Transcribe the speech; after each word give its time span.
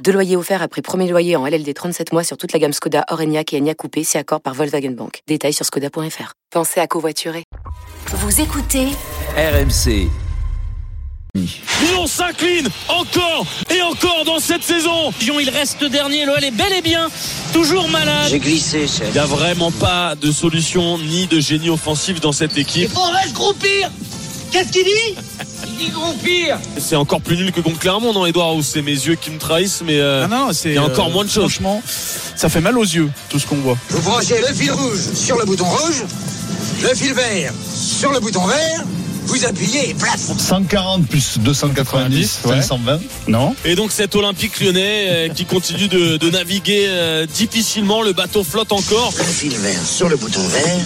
Deux 0.00 0.12
loyers 0.12 0.36
offerts 0.36 0.62
après 0.62 0.82
premier 0.82 1.08
loyer 1.08 1.36
en 1.36 1.46
LLD 1.46 1.72
37 1.72 2.12
mois 2.12 2.24
sur 2.24 2.36
toute 2.36 2.52
la 2.52 2.58
gamme 2.58 2.72
Skoda, 2.72 3.04
Orenia 3.10 3.42
et 3.52 3.58
Enya 3.58 3.74
Coupé, 3.74 4.02
si 4.02 4.18
accord 4.18 4.40
par 4.40 4.54
Volkswagen 4.54 4.90
Bank. 4.90 5.20
Détails 5.28 5.52
sur 5.52 5.64
skoda.fr. 5.64 6.32
Pensez 6.50 6.80
à 6.80 6.86
covoiturer. 6.86 7.44
Vous 8.08 8.40
écoutez 8.40 8.88
RMC. 9.36 10.08
Lyon 11.34 12.06
s'incline 12.06 12.68
encore 12.88 13.46
et 13.70 13.80
encore 13.82 14.24
dans 14.26 14.38
cette 14.38 14.62
saison. 14.62 15.12
Lyon, 15.20 15.40
il 15.40 15.48
reste 15.48 15.82
dernier. 15.84 16.26
L'OL 16.26 16.42
est 16.44 16.50
bel 16.50 16.72
et 16.72 16.82
bien 16.82 17.08
toujours 17.52 17.88
malade. 17.88 18.28
J'ai 18.30 18.40
glissé, 18.40 18.86
chef. 18.86 19.08
Il 19.08 19.12
n'y 19.12 19.18
a 19.18 19.26
vraiment 19.26 19.70
pas 19.70 20.14
de 20.14 20.30
solution 20.30 20.98
ni 20.98 21.26
de 21.26 21.40
génie 21.40 21.70
offensif 21.70 22.20
dans 22.20 22.32
cette 22.32 22.58
équipe. 22.58 22.90
Il 22.90 22.94
faudrait 22.94 23.28
se 23.28 23.32
groupir 23.34 23.90
Qu'est-ce 24.52 24.70
qu'il 24.70 24.84
dit? 24.84 25.16
C'est 26.78 26.96
encore 26.96 27.20
plus 27.20 27.36
nul 27.36 27.52
que 27.52 27.60
contre 27.60 27.78
Clermont, 27.78 28.12
non, 28.12 28.26
Edouard 28.26 28.54
Ou 28.56 28.62
c'est 28.62 28.82
mes 28.82 28.92
yeux 28.92 29.14
qui 29.14 29.30
me 29.30 29.38
trahissent, 29.38 29.82
mais 29.84 29.98
euh, 29.98 30.24
Ah 30.24 30.28
non, 30.28 30.52
c'est, 30.52 30.70
il 30.70 30.74
y 30.74 30.78
a 30.78 30.84
encore 30.84 31.08
euh, 31.08 31.12
moins 31.12 31.24
de 31.24 31.30
choses. 31.30 31.50
Franchement, 31.52 31.82
ça 32.36 32.48
fait 32.48 32.60
mal 32.60 32.78
aux 32.78 32.84
yeux, 32.84 33.10
tout 33.28 33.38
ce 33.38 33.46
qu'on 33.46 33.56
voit. 33.56 33.76
Vous 33.90 34.02
branchez 34.02 34.40
le 34.46 34.54
fil 34.54 34.70
rouge 34.72 35.00
sur 35.14 35.36
le 35.38 35.44
bouton 35.44 35.64
rouge, 35.64 36.04
le 36.82 36.94
fil 36.94 37.14
vert 37.14 37.52
sur 37.74 38.12
le 38.12 38.20
bouton 38.20 38.44
vert, 38.46 38.84
vous 39.26 39.44
appuyez 39.44 39.90
et 39.90 39.94
plaf 39.94 40.20
140 40.20 41.06
plus 41.06 41.38
290, 41.38 42.40
520. 42.44 43.00
Non 43.28 43.54
Et 43.64 43.74
donc 43.74 43.92
cet 43.92 44.14
Olympique 44.16 44.60
lyonnais 44.60 45.06
euh, 45.08 45.28
qui 45.28 45.44
continue 45.44 45.88
de, 45.88 46.16
de 46.16 46.30
naviguer 46.30 46.86
euh, 46.88 47.26
difficilement, 47.26 48.02
le 48.02 48.12
bateau 48.12 48.44
flotte 48.44 48.72
encore. 48.72 49.12
Le 49.16 49.24
fil 49.24 49.56
vert 49.56 49.80
sur 49.84 50.08
le 50.08 50.16
bouton 50.16 50.46
vert, 50.48 50.80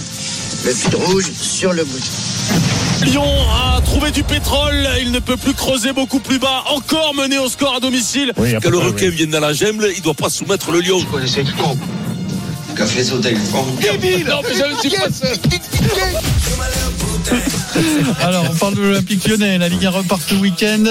le 0.65 0.71
fil 0.73 0.95
rouge 0.95 1.31
sur 1.41 1.73
le 1.73 1.83
bouton. 1.83 2.86
Lyon 3.03 3.25
a 3.51 3.81
trouvé 3.81 4.11
du 4.11 4.23
pétrole, 4.23 4.87
il 5.01 5.11
ne 5.11 5.19
peut 5.19 5.37
plus 5.37 5.53
creuser 5.53 5.93
beaucoup 5.93 6.19
plus 6.19 6.39
bas, 6.39 6.63
encore 6.69 7.13
mené 7.13 7.37
au 7.37 7.47
score 7.47 7.75
à 7.75 7.79
domicile. 7.79 8.33
Oui, 8.37 8.55
peu 8.61 8.69
le 8.69 8.79
requin 8.79 9.07
oui. 9.07 9.15
vienne 9.15 9.35
à 9.35 9.39
la 9.39 9.53
gemble, 9.53 9.89
il 9.95 10.01
doit 10.01 10.13
pas 10.13 10.29
soumettre 10.29 10.71
le 10.71 10.79
Lyon. 10.79 10.99
Vous 10.99 11.05
connaissez 11.05 11.43
Café 12.75 13.03
sauté. 13.03 13.33
Non 13.33 13.39
mais 14.01 14.53
je 14.53 14.73
ne 14.73 14.79
suis 14.79 14.89
pas 14.89 15.09
seul. 15.11 15.37
Alors, 18.21 18.45
on 18.49 18.55
parle 18.55 18.75
de 18.75 18.81
l'Olympique 18.81 19.27
lyonnais. 19.27 19.57
La 19.57 19.69
Ligue 19.69 19.85
1 19.85 19.89
repart 19.89 20.21
ce 20.21 20.35
week-end. 20.35 20.83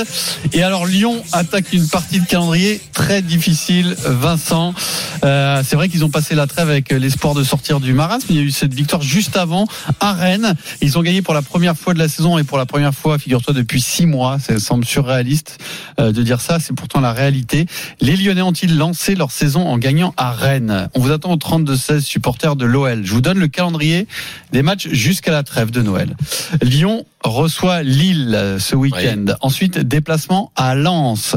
Et 0.52 0.62
alors, 0.62 0.86
Lyon 0.86 1.22
attaque 1.32 1.72
une 1.72 1.88
partie 1.88 2.20
de 2.20 2.26
calendrier 2.26 2.80
très 2.92 3.22
difficile. 3.22 3.96
Vincent, 4.04 4.74
euh, 5.24 5.62
c'est 5.66 5.76
vrai 5.76 5.88
qu'ils 5.88 6.04
ont 6.04 6.10
passé 6.10 6.34
la 6.34 6.46
trêve 6.46 6.70
avec 6.70 6.90
l'espoir 6.90 7.34
de 7.34 7.44
sortir 7.44 7.80
du 7.80 7.92
marasme. 7.92 8.26
Il 8.30 8.36
y 8.36 8.38
a 8.38 8.42
eu 8.42 8.50
cette 8.50 8.74
victoire 8.74 9.02
juste 9.02 9.36
avant 9.36 9.66
à 10.00 10.12
Rennes. 10.12 10.54
Ils 10.82 10.98
ont 10.98 11.02
gagné 11.02 11.22
pour 11.22 11.34
la 11.34 11.42
première 11.42 11.76
fois 11.76 11.94
de 11.94 11.98
la 11.98 12.08
saison 12.08 12.38
et 12.38 12.44
pour 12.44 12.58
la 12.58 12.66
première 12.66 12.94
fois, 12.94 13.18
figure-toi, 13.18 13.54
depuis 13.54 13.80
six 13.80 14.06
mois. 14.06 14.38
Ça 14.38 14.58
semble 14.58 14.84
surréaliste 14.84 15.58
euh, 16.00 16.12
de 16.12 16.22
dire 16.22 16.40
ça. 16.40 16.58
C'est 16.60 16.74
pourtant 16.74 17.00
la 17.00 17.12
réalité. 17.12 17.66
Les 18.00 18.16
Lyonnais 18.16 18.42
ont-ils 18.42 18.76
lancé 18.76 19.14
leur 19.14 19.30
saison 19.30 19.66
en 19.66 19.78
gagnant 19.78 20.14
à 20.16 20.32
Rennes? 20.32 20.88
On 20.94 21.00
vous 21.00 21.12
attend 21.12 21.32
au 21.32 21.36
32-16 21.36 22.00
supporters 22.00 22.56
de 22.56 22.64
l'OL. 22.64 23.04
Je 23.04 23.12
vous 23.12 23.20
donne 23.20 23.38
le 23.38 23.48
calendrier 23.48 24.06
des 24.52 24.62
matchs 24.62 24.88
jusqu'à 24.90 25.32
la 25.32 25.42
trêve 25.42 25.70
de 25.70 25.82
Noël. 25.82 26.16
Lyon 26.62 27.04
reçoit 27.22 27.82
Lille 27.82 28.56
ce 28.58 28.74
week-end. 28.76 29.26
Ensuite, 29.40 29.78
déplacement 29.78 30.52
à 30.56 30.74
Lens. 30.74 31.36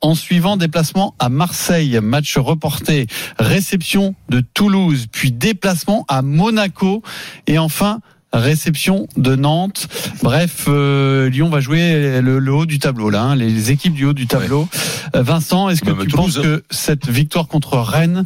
En 0.00 0.16
suivant, 0.16 0.56
déplacement 0.56 1.14
à 1.20 1.28
Marseille, 1.28 2.00
match 2.02 2.36
reporté, 2.36 3.06
réception 3.38 4.16
de 4.30 4.40
Toulouse, 4.40 5.06
puis 5.12 5.30
déplacement 5.30 6.04
à 6.08 6.22
Monaco, 6.22 7.02
et 7.46 7.56
enfin 7.58 8.00
réception 8.32 9.06
de 9.16 9.36
Nantes. 9.36 9.86
Bref, 10.22 10.64
euh, 10.66 11.28
Lyon 11.28 11.50
va 11.50 11.60
jouer 11.60 12.20
le, 12.20 12.38
le 12.40 12.52
haut 12.52 12.66
du 12.66 12.78
tableau 12.80 13.10
là, 13.10 13.22
hein, 13.22 13.36
les 13.36 13.70
équipes 13.70 13.94
du 13.94 14.04
haut 14.06 14.12
du 14.14 14.26
tableau. 14.26 14.66
Vincent, 15.14 15.68
est-ce 15.68 15.82
que 15.82 15.90
Même 15.90 16.00
tu 16.00 16.08
Toulouse, 16.08 16.36
penses 16.36 16.44
que 16.44 16.64
cette 16.70 17.08
victoire 17.08 17.46
contre 17.46 17.78
Rennes 17.78 18.24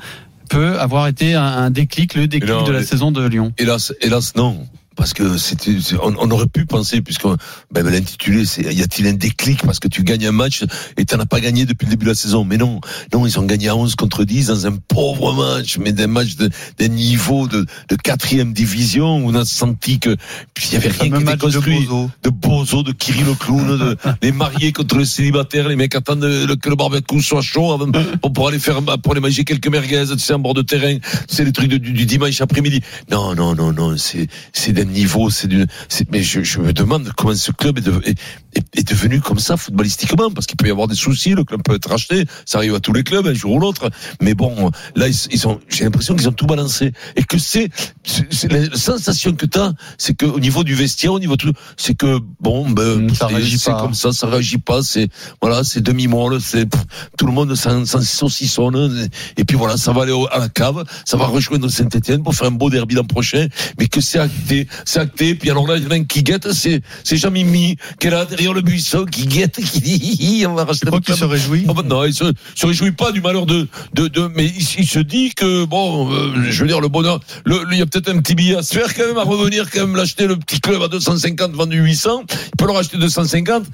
peut 0.48 0.78
avoir 0.78 1.08
été 1.08 1.34
un, 1.34 1.42
un 1.42 1.70
déclic, 1.70 2.14
le 2.14 2.28
déclic 2.28 2.64
de 2.64 2.72
la 2.72 2.84
saison 2.84 3.10
de 3.10 3.26
Lyon? 3.26 3.52
Hélas, 3.58 3.92
hélas, 4.00 4.34
non. 4.36 4.66
Parce 4.96 5.12
que 5.12 5.36
c'était, 5.36 5.76
on, 6.02 6.14
on 6.18 6.30
aurait 6.30 6.46
pu 6.46 6.64
penser, 6.66 7.02
puisque 7.02 7.24
ben, 7.70 7.86
l'intitulé, 7.88 8.44
c'est 8.46 8.62
y 8.62 8.82
a-t-il 8.82 9.06
un 9.06 9.12
déclic? 9.12 9.62
Parce 9.62 9.78
que 9.78 9.88
tu 9.88 10.02
gagnes 10.04 10.26
un 10.26 10.32
match 10.32 10.64
et 10.96 11.04
tu 11.04 11.16
n'as 11.16 11.26
pas 11.26 11.40
gagné 11.40 11.66
depuis 11.66 11.84
le 11.86 11.90
début 11.90 12.04
de 12.06 12.10
la 12.10 12.14
saison. 12.14 12.44
Mais 12.44 12.56
non, 12.56 12.80
non, 13.12 13.26
ils 13.26 13.38
ont 13.38 13.44
gagné 13.44 13.68
à 13.68 13.76
11 13.76 13.94
contre 13.94 14.24
10 14.24 14.46
dans 14.46 14.66
un 14.66 14.72
pauvre 14.76 15.32
match, 15.34 15.76
mais 15.78 15.92
d'un 15.92 16.06
match 16.06 16.36
de, 16.36 16.50
d'un 16.78 16.88
niveau 16.88 17.46
de, 17.46 17.66
de 17.88 17.96
quatrième 17.96 18.52
division 18.52 19.18
où 19.18 19.30
on 19.30 19.34
a 19.34 19.44
senti 19.44 19.98
que 20.00 20.16
puis 20.54 20.68
il 20.70 20.74
y 20.74 20.76
avait 20.76 20.88
rien 20.88 20.98
qui 20.98 21.06
était 21.14 21.24
match 21.24 21.38
de 21.38 21.44
construit. 21.44 21.80
Bozo. 21.86 22.10
de 22.22 22.30
Bozo, 22.30 22.82
de 22.82 22.92
Kirill 22.92 23.26
le 23.26 23.34
clown, 23.34 23.78
de, 23.78 23.96
les 24.22 24.32
mariés 24.32 24.72
contre 24.72 24.96
les 24.98 25.04
célibataires, 25.04 25.68
les 25.68 25.76
mecs 25.76 25.94
attendent 25.94 26.24
le- 26.24 26.56
que 26.56 26.68
le 26.70 26.76
barbecue 26.76 27.20
soit 27.22 27.42
chaud 27.42 27.72
avant, 27.72 27.90
pour, 28.32 28.48
aller 28.48 28.58
faire, 28.58 28.80
pour 28.82 29.12
aller 29.12 29.20
manger 29.20 29.44
quelques 29.44 29.68
merguez, 29.68 30.04
tu 30.12 30.18
sais, 30.18 30.32
en 30.32 30.38
bord 30.38 30.54
de 30.54 30.62
terrain. 30.62 30.96
C'est 31.28 31.44
les 31.44 31.52
trucs 31.52 31.68
de- 31.68 31.76
du, 31.76 31.92
du 31.92 32.06
dimanche 32.06 32.40
après-midi. 32.40 32.80
Non, 33.10 33.34
non, 33.34 33.54
non, 33.54 33.72
non, 33.72 33.96
c'est, 33.96 34.28
c'est 34.52 34.72
d'un 34.72 34.85
niveau, 34.86 35.30
c'est 35.30 35.48
c'est, 35.88 36.10
mais 36.10 36.22
je, 36.22 36.42
je 36.42 36.58
me 36.60 36.72
demande 36.72 37.10
comment 37.16 37.34
ce 37.34 37.52
club 37.52 37.78
est, 37.78 37.82
de- 37.82 38.00
est, 38.04 38.18
est- 38.56 38.78
est 38.80 38.88
devenu 38.88 39.20
comme 39.20 39.38
ça 39.38 39.56
footballistiquement, 39.56 40.30
parce 40.30 40.46
qu'il 40.46 40.56
peut 40.56 40.66
y 40.66 40.70
avoir 40.70 40.88
des 40.88 40.94
soucis, 40.94 41.30
le 41.30 41.44
club 41.44 41.62
peut 41.62 41.74
être 41.74 41.88
racheté, 41.88 42.24
ça 42.44 42.58
arrive 42.58 42.74
à 42.74 42.80
tous 42.80 42.92
les 42.92 43.02
clubs 43.02 43.26
un 43.26 43.34
jour 43.34 43.52
ou 43.52 43.58
l'autre. 43.60 43.90
Mais 44.20 44.34
bon, 44.34 44.70
là, 44.94 45.08
ils, 45.08 45.14
ils 45.30 45.46
ont, 45.46 45.60
j'ai 45.68 45.84
l'impression 45.84 46.14
qu'ils 46.16 46.28
ont 46.28 46.32
tout 46.32 46.46
balancé. 46.46 46.92
Et 47.16 47.22
que 47.24 47.38
c'est, 47.38 47.68
c'est, 48.04 48.32
c'est 48.32 48.50
la 48.52 48.74
sensation 48.76 49.32
que 49.32 49.46
t'as, 49.46 49.72
c'est 49.98 50.14
que 50.14 50.26
au 50.26 50.40
niveau 50.40 50.64
du 50.64 50.74
vestiaire, 50.74 51.12
au 51.12 51.20
niveau 51.20 51.36
de 51.36 51.42
tout, 51.42 51.52
c'est 51.76 51.94
que 51.94 52.18
bon, 52.40 52.68
ben, 52.70 52.96
Mm, 53.06 53.10
ça 53.10 53.26
c'est- 53.28 53.34
réagit 53.34 53.58
c'est 53.58 53.70
pas. 53.70 53.80
comme 53.80 53.94
ça, 53.94 54.12
ça 54.12 54.26
réagit 54.26 54.58
pas, 54.58 54.82
c'est, 54.82 55.08
voilà, 55.42 55.64
c'est 55.64 55.80
demi-molle, 55.82 56.40
c'est, 56.40 56.66
pff, 56.66 56.80
tout 57.18 57.26
le 57.26 57.32
monde 57.32 57.54
s'en, 57.54 57.84
s'en 57.84 58.00
saucissonne, 58.00 59.08
et 59.36 59.44
puis 59.44 59.56
voilà, 59.56 59.76
ça 59.76 59.92
va 59.92 60.02
aller 60.02 60.12
au- 60.12 60.26
à 60.30 60.38
la 60.38 60.48
cave, 60.48 60.84
ça 61.04 61.16
va 61.16 61.26
rejoindre 61.26 61.68
Saint-Etienne 61.68 62.22
pour 62.22 62.34
faire 62.34 62.48
un 62.48 62.52
beau 62.52 62.70
derby 62.70 62.94
l'an 62.94 63.04
prochain, 63.04 63.46
mais 63.78 63.88
que 63.88 64.00
c'est 64.00 64.18
acté, 64.18 64.66
c'est 64.84 65.00
acté, 65.00 65.34
puis 65.34 65.50
alors 65.50 65.66
là, 65.66 65.76
il 65.76 65.84
y 65.84 65.86
en 65.86 65.90
a 65.90 65.94
un 65.94 66.04
qui 66.04 66.22
guette, 66.22 66.52
c'est, 66.52 66.80
c'est 67.04 67.16
Jean-Mimi, 67.16 67.76
qui 68.00 68.06
est 68.06 68.10
là 68.10 68.24
derrière 68.24 68.45
le 68.52 68.60
buisson, 68.60 69.04
qui 69.04 69.26
guette, 69.26 69.56
qui 69.64 69.80
dit, 69.80 70.44
on 70.46 70.54
va 70.54 70.64
racheter 70.64 70.86
le 70.86 71.00
qu'il 71.00 71.14
se 71.14 71.24
réjouit 71.24 71.64
Oh, 71.68 71.74
bah 71.74 71.82
non, 71.84 72.04
il 72.04 72.14
se, 72.14 72.24
se 72.54 72.66
réjouit 72.66 72.92
pas 72.92 73.12
du 73.12 73.20
malheur 73.20 73.46
de, 73.46 73.66
de, 73.94 74.08
de 74.08 74.28
mais 74.34 74.46
il, 74.46 74.66
il 74.78 74.86
se 74.86 74.98
dit 74.98 75.34
que 75.34 75.64
bon, 75.64 76.12
euh, 76.12 76.50
je 76.50 76.60
veux 76.60 76.68
dire 76.68 76.80
le 76.80 76.88
bonheur, 76.88 77.20
le, 77.44 77.62
il 77.72 77.78
y 77.78 77.82
a 77.82 77.86
peut-être 77.86 78.08
un 78.08 78.18
petit 78.20 78.34
billet 78.34 78.56
à 78.56 78.62
se 78.62 78.74
faire 78.74 78.94
quand 78.94 79.06
même, 79.06 79.18
à 79.18 79.24
revenir 79.24 79.70
quand 79.70 79.80
même 79.80 79.96
l'acheter 79.96 80.26
le 80.26 80.36
petit 80.36 80.60
club 80.60 80.82
à 80.82 80.88
250 80.88 81.52
vendu 81.52 81.78
800, 81.80 82.24
il 82.30 82.50
peut 82.58 82.66
le 82.66 82.72
racheter 82.72 82.98
250. 82.98 83.64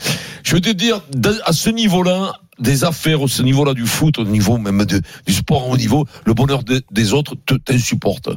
Je 0.42 0.54
veux 0.54 0.60
te 0.60 0.70
dire, 0.70 1.00
à 1.44 1.52
ce 1.52 1.70
niveau-là, 1.70 2.40
des 2.58 2.84
affaires, 2.84 3.22
au 3.22 3.28
ce 3.28 3.42
niveau-là 3.42 3.72
du 3.74 3.86
foot, 3.86 4.18
au 4.18 4.24
niveau 4.24 4.58
même 4.58 4.84
de, 4.84 5.00
du 5.26 5.32
sport, 5.32 5.68
au 5.70 5.76
niveau, 5.76 6.06
le 6.26 6.34
bonheur 6.34 6.62
de- 6.62 6.82
des 6.90 7.12
autres 7.12 7.34
te- 7.46 7.54
t'insupporte. 7.54 8.28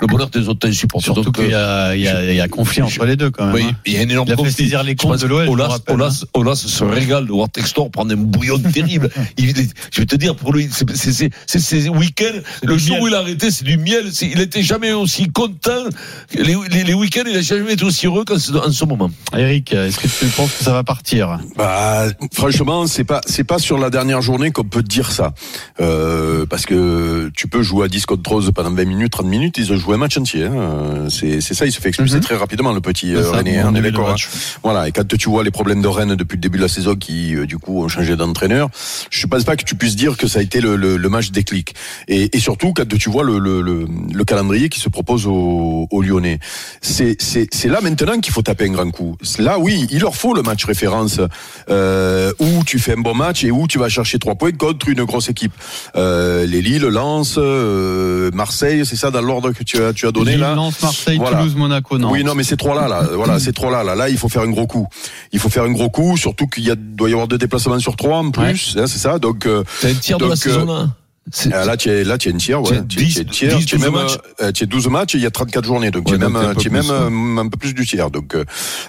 Le 0.00 0.06
bonheur 0.06 0.30
des 0.30 0.48
autres 0.48 0.60
t'insupporte. 0.60 1.04
Surtout 1.04 1.32
qu'il 1.32 1.48
y 1.48 1.54
euh, 1.54 1.88
a, 1.90 1.96
il 1.96 2.02
y 2.02 2.08
a, 2.08 2.24
il 2.30 2.36
y 2.36 2.40
a 2.40 2.48
conflit 2.48 2.82
entre 2.82 3.04
les 3.04 3.16
deux 3.16 3.30
quand 3.30 3.46
même. 3.46 3.54
oui, 3.54 3.64
hein. 3.68 3.76
il 3.84 3.92
y 3.94 3.96
a 3.96 4.00
un 4.00 4.08
énorme 4.08 4.28
Il 4.28 4.32
a 4.32 4.36
fait 4.36 4.50
saisir 4.50 4.82
les 4.84 4.94
comptes 4.94 5.20
de 5.20 5.26
l'OL, 5.26 5.46
vous 5.46 5.52
Olas, 5.52 5.68
rappelle, 5.68 5.94
Olas, 5.96 6.24
Olas 6.34 6.54
se 6.54 6.84
régale 6.84 7.26
de 7.26 7.32
voir 7.32 7.48
Textor 7.50 7.90
prendre 7.90 8.12
un 8.12 8.16
bouillon 8.16 8.58
terrible. 8.72 9.10
Il 9.38 9.54
je 9.92 10.00
vais 10.00 10.06
te 10.06 10.16
dire, 10.16 10.36
pour 10.36 10.52
lui, 10.52 10.68
c'est- 10.72 11.30
ces 11.46 11.88
week-ends, 11.88 12.38
le 12.62 12.78
jour 12.78 12.94
miel. 12.96 13.02
où 13.04 13.08
il 13.08 13.14
a 13.14 13.18
arrêté, 13.18 13.50
c'est 13.50 13.64
du 13.64 13.76
miel. 13.76 14.04
Il 14.22 14.40
était 14.40 14.62
jamais 14.62 14.92
aussi 14.92 15.26
content. 15.28 15.84
Les, 16.32 16.56
les, 16.70 16.84
les 16.84 16.94
week-ends, 16.94 17.24
il 17.28 17.36
a 17.36 17.42
jamais 17.42 17.72
été 17.74 17.84
aussi 17.84 18.06
heureux 18.06 18.24
qu'en 18.24 18.38
ce, 18.38 18.52
en 18.52 18.70
ce 18.70 18.84
moment. 18.84 19.10
Eric, 19.36 19.72
est-ce 19.72 19.98
que 19.98 20.06
tu 20.08 20.30
penses 20.32 20.52
que 20.52 20.64
ça 20.64 20.72
va 20.72 20.84
partir? 20.84 21.38
Bah, 21.56 22.06
franchement, 22.32 22.86
c'est 22.86 23.04
pas 23.04 23.20
c'est 23.26 23.44
pas 23.44 23.58
sur 23.64 23.78
la 23.78 23.88
dernière 23.90 24.20
journée 24.20 24.50
qu'on 24.50 24.64
peut 24.64 24.82
dire 24.82 25.10
ça, 25.10 25.32
euh, 25.80 26.44
parce 26.46 26.66
que 26.66 27.30
tu 27.34 27.48
peux 27.48 27.62
jouer 27.62 27.86
à 27.86 27.88
10 27.88 28.04
contre 28.06 28.30
11 28.32 28.52
pendant 28.54 28.70
20 28.70 28.84
minutes, 28.84 29.12
30 29.12 29.26
minutes, 29.26 29.56
ils 29.58 29.72
ont 29.72 29.76
joué 29.76 29.94
un 29.94 29.98
match 29.98 30.16
entier. 30.18 30.44
Hein. 30.44 31.08
C'est 31.08 31.40
ça, 31.40 31.64
il 31.64 31.72
se 31.72 31.80
fait 31.80 31.88
expulser 31.88 32.16
Mhm. 32.16 32.20
très 32.22 32.36
rapidement 32.36 32.72
le 32.72 32.80
petit 32.80 33.14
euh, 33.14 33.30
René. 33.30 33.62
en 33.62 33.74
hein, 33.74 33.82
hein. 33.96 34.14
Voilà, 34.62 34.86
et 34.88 34.92
quand 34.92 35.06
tu 35.16 35.28
vois 35.30 35.42
les 35.42 35.50
problèmes 35.50 35.80
de 35.80 35.88
Rennes 35.88 36.14
depuis 36.14 36.36
le 36.36 36.40
début 36.42 36.58
de 36.58 36.62
la 36.62 36.68
saison 36.68 36.94
qui 36.94 37.34
euh, 37.34 37.46
du 37.46 37.56
coup 37.58 37.82
ont 37.82 37.88
changé 37.88 38.14
d'entraîneur, 38.16 38.68
je 39.10 39.26
pense 39.26 39.44
pas 39.44 39.56
que 39.56 39.64
tu 39.64 39.74
puisses 39.74 39.96
dire 39.96 40.16
que 40.18 40.26
ça 40.28 40.40
a 40.40 40.42
été 40.42 40.60
le, 40.60 40.76
le, 40.76 40.96
le 40.98 41.08
match 41.08 41.30
déclic. 41.30 41.74
Et, 42.06 42.36
et 42.36 42.40
surtout 42.40 42.72
quand 42.74 42.86
tu 42.98 43.08
vois 43.10 43.24
le, 43.24 43.38
le, 43.38 43.62
le, 43.62 43.86
le 44.12 44.24
calendrier 44.24 44.68
qui 44.68 44.80
se 44.80 44.90
propose 44.90 45.26
aux, 45.26 45.88
aux 45.90 46.02
Lyonnais, 46.02 46.38
c'est 46.82 47.16
là 47.66 47.80
maintenant 47.80 48.20
qu'il 48.20 48.32
faut 48.32 48.42
taper 48.42 48.66
un 48.68 48.72
grand 48.72 48.90
coup. 48.90 49.16
Là, 49.38 49.58
oui, 49.58 49.86
il 49.90 50.00
leur 50.00 50.14
faut 50.16 50.34
le 50.34 50.42
match 50.42 50.64
référence 50.66 51.20
euh, 51.70 52.32
où 52.38 52.62
tu 52.64 52.78
fais 52.78 52.92
un 52.92 53.00
bon 53.00 53.14
match 53.14 53.42
et 53.44 53.50
où 53.54 53.66
tu 53.68 53.78
vas 53.78 53.88
chercher 53.88 54.18
trois 54.18 54.34
points 54.34 54.52
contre 54.52 54.88
une 54.88 55.04
grosse 55.04 55.28
équipe. 55.28 55.52
Euh, 55.96 56.46
les 56.46 56.62
Lille, 56.62 56.82
Lens, 56.82 57.36
euh, 57.38 58.30
Marseille, 58.32 58.84
c'est 58.84 58.96
ça 58.96 59.10
dans 59.10 59.22
l'ordre 59.22 59.52
que 59.52 59.62
tu 59.64 59.82
as, 59.82 59.92
tu 59.92 60.06
as 60.06 60.12
donné 60.12 60.32
Lille, 60.32 60.40
là 60.40 60.54
Lens, 60.54 60.82
Marseille, 60.82 61.18
Voilà. 61.18 61.38
Toulouse, 61.38 61.54
Monaco, 61.56 61.98
non. 61.98 62.10
Oui, 62.10 62.24
non, 62.24 62.34
mais 62.34 62.42
ces 62.44 62.56
trois-là, 62.56 62.88
là, 62.88 63.02
voilà, 63.14 63.38
ces 63.38 63.52
trois-là, 63.52 63.84
là, 63.84 63.94
là, 63.94 64.08
il 64.08 64.18
faut 64.18 64.28
faire 64.28 64.42
un 64.42 64.50
gros 64.50 64.66
coup. 64.66 64.86
Il 65.32 65.38
faut 65.38 65.48
faire 65.48 65.64
un 65.64 65.72
gros 65.72 65.90
coup, 65.90 66.16
surtout 66.16 66.46
qu'il 66.46 66.64
y 66.64 66.70
a, 66.70 66.74
doit 66.76 67.08
y 67.08 67.12
avoir 67.12 67.28
deux 67.28 67.38
déplacements 67.38 67.78
sur 67.78 67.96
trois 67.96 68.18
en 68.18 68.30
plus, 68.30 68.76
hein, 68.78 68.86
c'est 68.86 68.98
ça. 68.98 69.18
Donc, 69.18 69.46
euh, 69.46 69.62
C'est 69.80 69.90
un 69.90 69.94
tiers 69.94 70.18
de 70.18 70.26
la 70.26 70.36
saison 70.36 70.68
euh, 70.68 70.84
là. 71.46 71.56
Euh, 71.56 71.64
là, 71.64 71.76
tu 71.76 71.88
es, 71.90 72.04
là, 72.04 72.18
tu 72.18 72.28
es 72.28 72.32
une 72.32 72.38
tiers, 72.38 72.60
ouais. 72.62 72.82
Tu 72.88 73.00
es 73.00 73.04
10, 73.04 73.24
tiers, 73.30 73.56
10, 73.58 73.66
tu 73.66 73.74
es 73.76 73.78
12 73.78 73.86
même, 73.86 73.94
matchs. 74.02 74.18
euh, 74.42 74.52
tu 74.52 74.64
es 74.64 74.66
12 74.66 74.88
matchs 74.88 75.14
il 75.14 75.20
y 75.20 75.26
a 75.26 75.30
34 75.30 75.64
journées. 75.64 75.90
Donc, 75.90 76.06
tu 76.06 76.14
es 76.14 76.18
même, 76.18 76.36
euh, 76.36 76.54
tu 76.54 76.68
es 76.68 76.70
plus, 76.70 76.88
même 76.88 76.90
euh, 76.90 77.40
un 77.40 77.48
peu 77.48 77.56
plus 77.56 77.74
du 77.74 77.86
tiers. 77.86 78.10
Donc, 78.10 78.34
euh, 78.34 78.44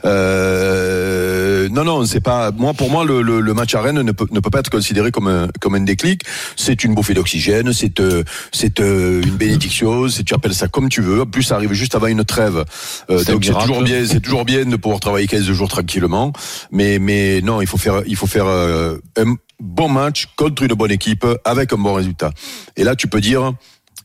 euh, 0.05 1.69
non, 1.69 1.83
non, 1.83 2.05
c'est 2.05 2.19
pas, 2.19 2.51
moi, 2.51 2.73
pour 2.73 2.89
moi, 2.89 3.05
le, 3.05 3.21
le, 3.21 3.39
le 3.39 3.53
match 3.53 3.73
à 3.75 3.81
Rennes 3.81 4.01
ne 4.01 4.11
peut, 4.11 4.27
ne 4.31 4.39
peut 4.39 4.49
pas 4.49 4.59
être 4.59 4.69
considéré 4.69 5.11
comme 5.11 5.27
un, 5.27 5.47
comme 5.61 5.75
un 5.75 5.81
déclic. 5.81 6.21
C'est 6.55 6.83
une 6.83 6.93
bouffée 6.95 7.13
d'oxygène, 7.13 7.73
c'est, 7.73 7.99
euh, 7.99 8.23
c'est 8.51 8.79
euh, 8.79 9.21
une 9.23 9.35
bénédiction, 9.37 10.07
c'est, 10.09 10.23
tu 10.23 10.33
appelles 10.33 10.53
ça 10.55 10.67
comme 10.67 10.89
tu 10.89 11.01
veux. 11.01 11.21
En 11.21 11.25
plus, 11.25 11.43
ça 11.43 11.55
arrive 11.55 11.73
juste 11.73 11.95
avant 11.95 12.07
une 12.07 12.23
trêve. 12.25 12.63
Euh, 13.09 13.23
donc, 13.23 13.45
c'est 13.45 13.53
toujours 13.53 13.81
bien, 13.83 14.05
c'est 14.05 14.19
toujours 14.19 14.45
bien 14.45 14.65
de 14.65 14.75
pouvoir 14.75 14.99
travailler 14.99 15.27
15 15.27 15.43
jours 15.51 15.69
tranquillement. 15.69 16.33
Mais, 16.71 16.99
mais 16.99 17.41
non, 17.41 17.61
il 17.61 17.67
faut 17.67 17.77
faire, 17.77 18.01
il 18.05 18.15
faut 18.15 18.27
faire 18.27 18.45
euh, 18.47 18.97
un 19.17 19.35
bon 19.59 19.89
match 19.89 20.27
contre 20.35 20.63
une 20.63 20.73
bonne 20.73 20.91
équipe 20.91 21.25
avec 21.43 21.73
un 21.73 21.77
bon 21.77 21.93
résultat. 21.93 22.31
Et 22.75 22.83
là, 22.83 22.95
tu 22.95 23.07
peux 23.07 23.21
dire. 23.21 23.53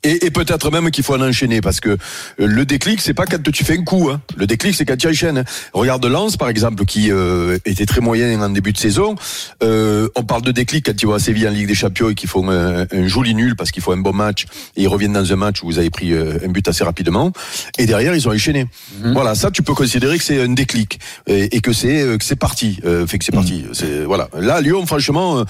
Et, 0.03 0.27
et 0.27 0.31
peut-être 0.31 0.71
même 0.71 0.91
qu'il 0.91 1.05
faut 1.05 1.15
en 1.15 1.21
enchaîner 1.21 1.61
parce 1.61 1.81
que 1.81 1.99
le 2.39 2.65
déclic 2.65 3.01
c'est 3.01 3.15
pas 3.15 3.27
quand 3.27 3.43
tu 3.53 3.65
fais 3.65 3.77
un 3.79 3.85
coup 3.85 4.09
hein. 4.11 4.21
le 4.37 4.47
déclic 4.47 4.75
c'est 4.75 4.87
quand 4.87 4.97
tu 4.97 5.09
enchaînes. 5.09 5.39
Hein. 5.39 5.45
regarde 5.75 6.05
Lens 6.07 6.37
par 6.37 6.49
exemple 6.49 6.85
qui 6.87 7.11
euh, 7.11 7.59
était 7.67 7.87
très 7.87 8.01
moyen 8.01 8.41
en 8.41 8.49
début 8.49 8.73
de 8.73 8.79
saison. 8.79 9.15
Euh, 9.63 10.09
on 10.15 10.25
parle 10.25 10.43
de 10.43 10.53
déclic 10.53 10.87
quand 10.87 11.03
ils 11.03 11.07
vont 11.07 11.15
à 11.15 11.19
Séville 11.19 11.47
en 11.47 11.51
Ligue 11.51 11.69
des 11.69 11.75
Champions 11.75 12.09
et 12.09 12.15
qu'ils 12.15 12.29
font 12.29 12.49
un, 12.51 12.87
un 12.91 13.07
joli 13.09 13.35
nul 13.35 13.57
parce 13.57 13.71
qu'ils 13.71 13.83
font 13.83 13.93
un 13.93 13.99
bon 13.99 14.13
match 14.13 14.45
et 14.77 14.83
ils 14.83 14.89
reviennent 14.89 15.13
dans 15.13 15.33
un 15.33 15.37
match 15.37 15.63
où 15.63 15.67
vous 15.67 15.79
avez 15.79 15.91
pris 15.91 16.13
euh, 16.13 16.39
un 16.45 16.49
but 16.49 16.67
assez 16.67 16.83
rapidement. 16.85 17.33
Et 17.79 17.87
derrière 17.87 18.15
ils 18.15 18.27
ont 18.27 18.33
enchaîné. 18.33 18.67
Voilà 19.03 19.35
ça 19.35 19.51
tu 19.51 19.63
peux 19.63 19.75
considérer 19.75 20.17
que 20.17 20.25
c'est 20.25 20.41
un 20.41 20.49
déclic 20.49 20.99
et, 21.27 21.57
et 21.57 21.61
que 21.61 21.73
c'est 21.73 22.01
euh, 22.03 22.17
que 22.17 22.25
c'est 22.25 22.37
parti 22.37 22.81
euh, 22.85 23.07
fait 23.07 23.19
que 23.19 23.25
c'est 23.25 23.33
parti. 23.33 23.65
C'est 23.73 24.05
voilà. 24.05 24.29
Là 24.39 24.61
Lyon 24.61 24.87
franchement 24.87 25.41
euh, 25.41 25.45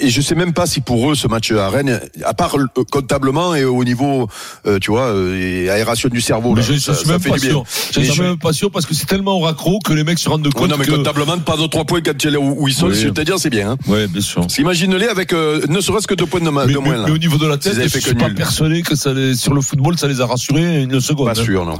et 0.00 0.08
je 0.08 0.20
sais 0.20 0.34
même 0.34 0.54
pas 0.54 0.66
si 0.66 0.80
pour 0.80 1.10
eux 1.10 1.14
ce 1.14 1.28
match 1.28 1.52
à 1.52 1.68
Rennes 1.68 2.00
à 2.24 2.34
part 2.34 2.56
euh, 2.58 2.66
comptablement 2.90 3.54
et 3.54 3.64
au 3.64 3.81
niveau 3.84 4.28
euh, 4.66 4.78
tu 4.78 4.90
vois 4.90 5.06
euh, 5.08 5.36
et 5.38 5.70
aération 5.70 6.08
du 6.08 6.20
cerveau 6.20 6.54
Mais 6.54 6.60
là, 6.60 6.66
je, 6.68 6.72
je 6.74 6.78
ça, 6.78 6.94
suis 6.94 7.06
ça 7.06 7.12
même 7.12 7.20
fait 7.20 7.30
pas 7.30 7.36
du 7.36 7.42
bien 7.42 7.50
sûr. 7.50 7.64
Je 7.94 8.00
suis 8.00 8.12
je- 8.14 8.22
même 8.22 8.38
pas 8.38 8.52
sûr 8.52 8.70
parce 8.70 8.86
que 8.86 8.94
c'est 8.94 9.06
tellement 9.06 9.36
au 9.36 9.40
raccro 9.40 9.78
que 9.84 9.92
les 9.92 10.04
mecs 10.04 10.18
se 10.18 10.28
rendent 10.28 10.46
Ouais, 10.46 10.52
compte 10.52 10.70
non 10.70 10.76
mais 10.78 10.84
que. 10.86 10.90
comptablement 10.92 11.38
pas 11.38 11.56
de 11.56 11.66
trois 11.66 11.84
points 11.84 12.00
quand 12.02 12.16
tu 12.16 12.28
es 12.28 12.30
là 12.30 12.40
où, 12.40 12.54
où 12.62 12.68
ils 12.68 12.74
sont 12.74 12.86
Oui. 12.88 12.94
je 12.94 13.06
veux 13.08 13.12
te 13.14 13.20
dire 13.22 13.38
c'est 13.38 13.50
bien 13.50 13.72
hein. 13.72 13.76
Ouais, 13.86 14.06
bien 14.08 14.20
sûr. 14.20 14.42
Parce 14.42 14.54
qu'imagine-les 14.54 15.06
avec 15.08 15.32
euh, 15.32 15.60
ne 15.68 15.80
serait-ce 15.80 16.06
que 16.06 16.14
deux 16.14 16.26
points 16.26 16.40
de, 16.40 16.50
ma- 16.50 16.66
Mais, 16.66 16.72
de 16.72 16.78
moins 16.78 16.92
mais- 16.92 16.98
là. 16.98 17.04
mais 17.06 17.12
au 17.12 17.18
niveau 17.18 17.38
de 17.38 17.46
la 17.46 17.56
tête, 17.58 17.74
je 17.82 17.88
suis 17.88 18.00
que 18.00 18.18
pas 18.18 18.26
nul. 18.28 18.34
persuadé 18.34 18.82
que 18.82 18.94
ça 18.94 19.12
les, 19.12 19.34
sur 19.34 19.54
le 19.54 19.60
football, 19.60 19.98
ça 19.98 20.08
les 20.08 20.20
a 20.20 20.26
rassurés 20.26 20.82
une 20.82 21.00
seconde. 21.00 21.26
Pas 21.34 21.40
hein. 21.40 21.44
sûr 21.44 21.64
non. 21.64 21.78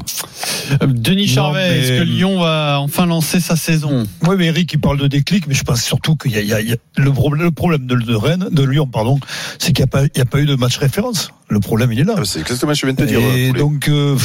Denis 0.86 1.28
Charvet, 1.28 1.68
mais- 1.70 1.78
est-ce 1.78 1.88
que 2.00 2.02
Lyon 2.04 2.40
va 2.40 2.78
enfin 2.80 3.06
lancer 3.06 3.40
sa 3.40 3.56
saison? 3.56 4.06
Oui, 4.26 4.36
mais 4.38 4.46
Eric, 4.46 4.72
il 4.72 4.80
parle 4.80 4.98
de 4.98 5.06
déclic, 5.06 5.46
mais 5.46 5.54
je 5.54 5.62
pense 5.64 5.82
surtout 5.82 6.16
qu'il 6.16 6.32
y 6.32 6.36
a, 6.36 6.40
il 6.40 6.48
y 6.48 6.52
a- 6.54 6.60
il 6.60 6.68
y 6.68 6.72
a- 6.72 6.76
le, 6.96 7.12
problème, 7.12 7.42
le 7.44 7.50
problème 7.50 7.86
de, 7.86 7.94
de 7.96 8.14
Rennes, 8.14 8.48
de 8.50 8.62
Lyon, 8.62 8.86
pardon, 8.86 9.18
c'est 9.58 9.72
qu'il 9.72 9.84
n'y 9.84 9.90
a, 10.20 10.22
a 10.22 10.24
pas 10.24 10.38
eu 10.40 10.46
de 10.46 10.54
match 10.54 10.76
référence. 10.78 11.30
Le 11.48 11.60
problème, 11.60 11.91
il 11.92 12.00
est 12.00 12.04
là. 12.04 12.14
Ah, 12.18 12.22
C'est 12.24 12.40
exactement 12.40 12.74
ce 12.74 12.80
que 12.82 12.86
je 12.88 12.92
viens 12.92 13.04
de 13.04 13.08
te 13.08 13.08
dire. 13.08 13.20
Et 13.36 13.48
Poulet. 13.48 13.60
donc, 13.60 13.88
euh, 13.88 14.16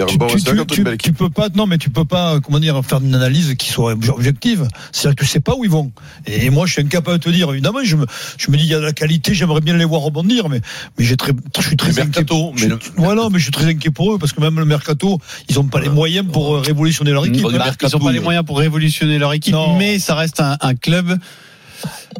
un 0.00 0.04
tu, 0.06 0.18
bon 0.18 0.26
tu- 0.26 0.32
résultat 0.34 0.52
tu- 0.52 0.58
contre 0.58 0.74
tu- 0.74 0.80
une 0.80 0.84
belle 0.84 0.98
tu 0.98 1.08
équipe. 1.08 1.18
peux 1.18 1.30
pas, 1.30 1.48
non, 1.54 1.66
mais 1.66 1.78
tu 1.78 1.90
peux 1.90 2.04
pas, 2.04 2.40
comment 2.40 2.58
dire, 2.58 2.80
faire 2.84 3.00
une 3.02 3.14
analyse 3.14 3.54
qui 3.56 3.68
soit 3.68 3.94
obje- 3.94 4.10
objective. 4.10 4.66
C'est-à-dire 4.92 5.16
que 5.16 5.24
tu 5.24 5.30
sais 5.30 5.40
pas 5.40 5.54
où 5.56 5.64
ils 5.64 5.70
vont. 5.70 5.92
Et 6.26 6.50
moi, 6.50 6.66
je 6.66 6.72
suis 6.72 6.82
incapable 6.82 7.18
de 7.18 7.22
te 7.24 7.30
dire. 7.30 7.50
Évidemment, 7.52 7.78
je 7.84 7.96
me, 7.96 8.06
je 8.38 8.50
me 8.50 8.56
dis, 8.56 8.64
il 8.64 8.70
y 8.70 8.74
a 8.74 8.78
de 8.78 8.84
la 8.84 8.92
qualité, 8.92 9.34
j'aimerais 9.34 9.60
bien 9.60 9.76
les 9.76 9.84
voir 9.84 10.00
rebondir, 10.02 10.48
mais, 10.48 10.60
mais 10.98 11.04
j'ai 11.04 11.16
très, 11.16 11.32
je 11.58 11.66
suis 11.66 11.76
très 11.76 11.90
inquiet. 11.90 12.04
mercato, 12.04 12.52
Je 12.56 12.66
mais 12.66 12.74
voilà, 12.96 13.28
mais 13.30 13.38
je 13.38 13.44
suis 13.44 13.52
très 13.52 13.66
inquiet 13.66 13.90
pour 13.90 14.12
eux 14.14 14.18
parce 14.18 14.32
que 14.32 14.40
même 14.40 14.58
le 14.58 14.64
mercato, 14.64 15.18
ils 15.48 15.58
ont 15.60 15.64
pas 15.64 15.80
les 15.80 15.88
moyens 15.90 16.26
pour 16.30 16.56
euh, 16.56 16.60
révolutionner 16.60 17.10
leur 17.12 17.24
équipe. 17.26 17.46
Mercato, 17.50 17.88
Ils 17.96 17.98
n'ont 17.98 18.04
pas 18.06 18.12
les 18.12 18.20
moyens 18.20 18.44
pour 18.44 18.58
révolutionner 18.58 19.18
leur 19.18 19.32
équipe, 19.32 19.52
Non. 19.54 19.76
mais 19.78 19.98
ça 19.98 20.14
reste 20.14 20.40
un, 20.40 20.56
un 20.60 20.74
club. 20.74 21.18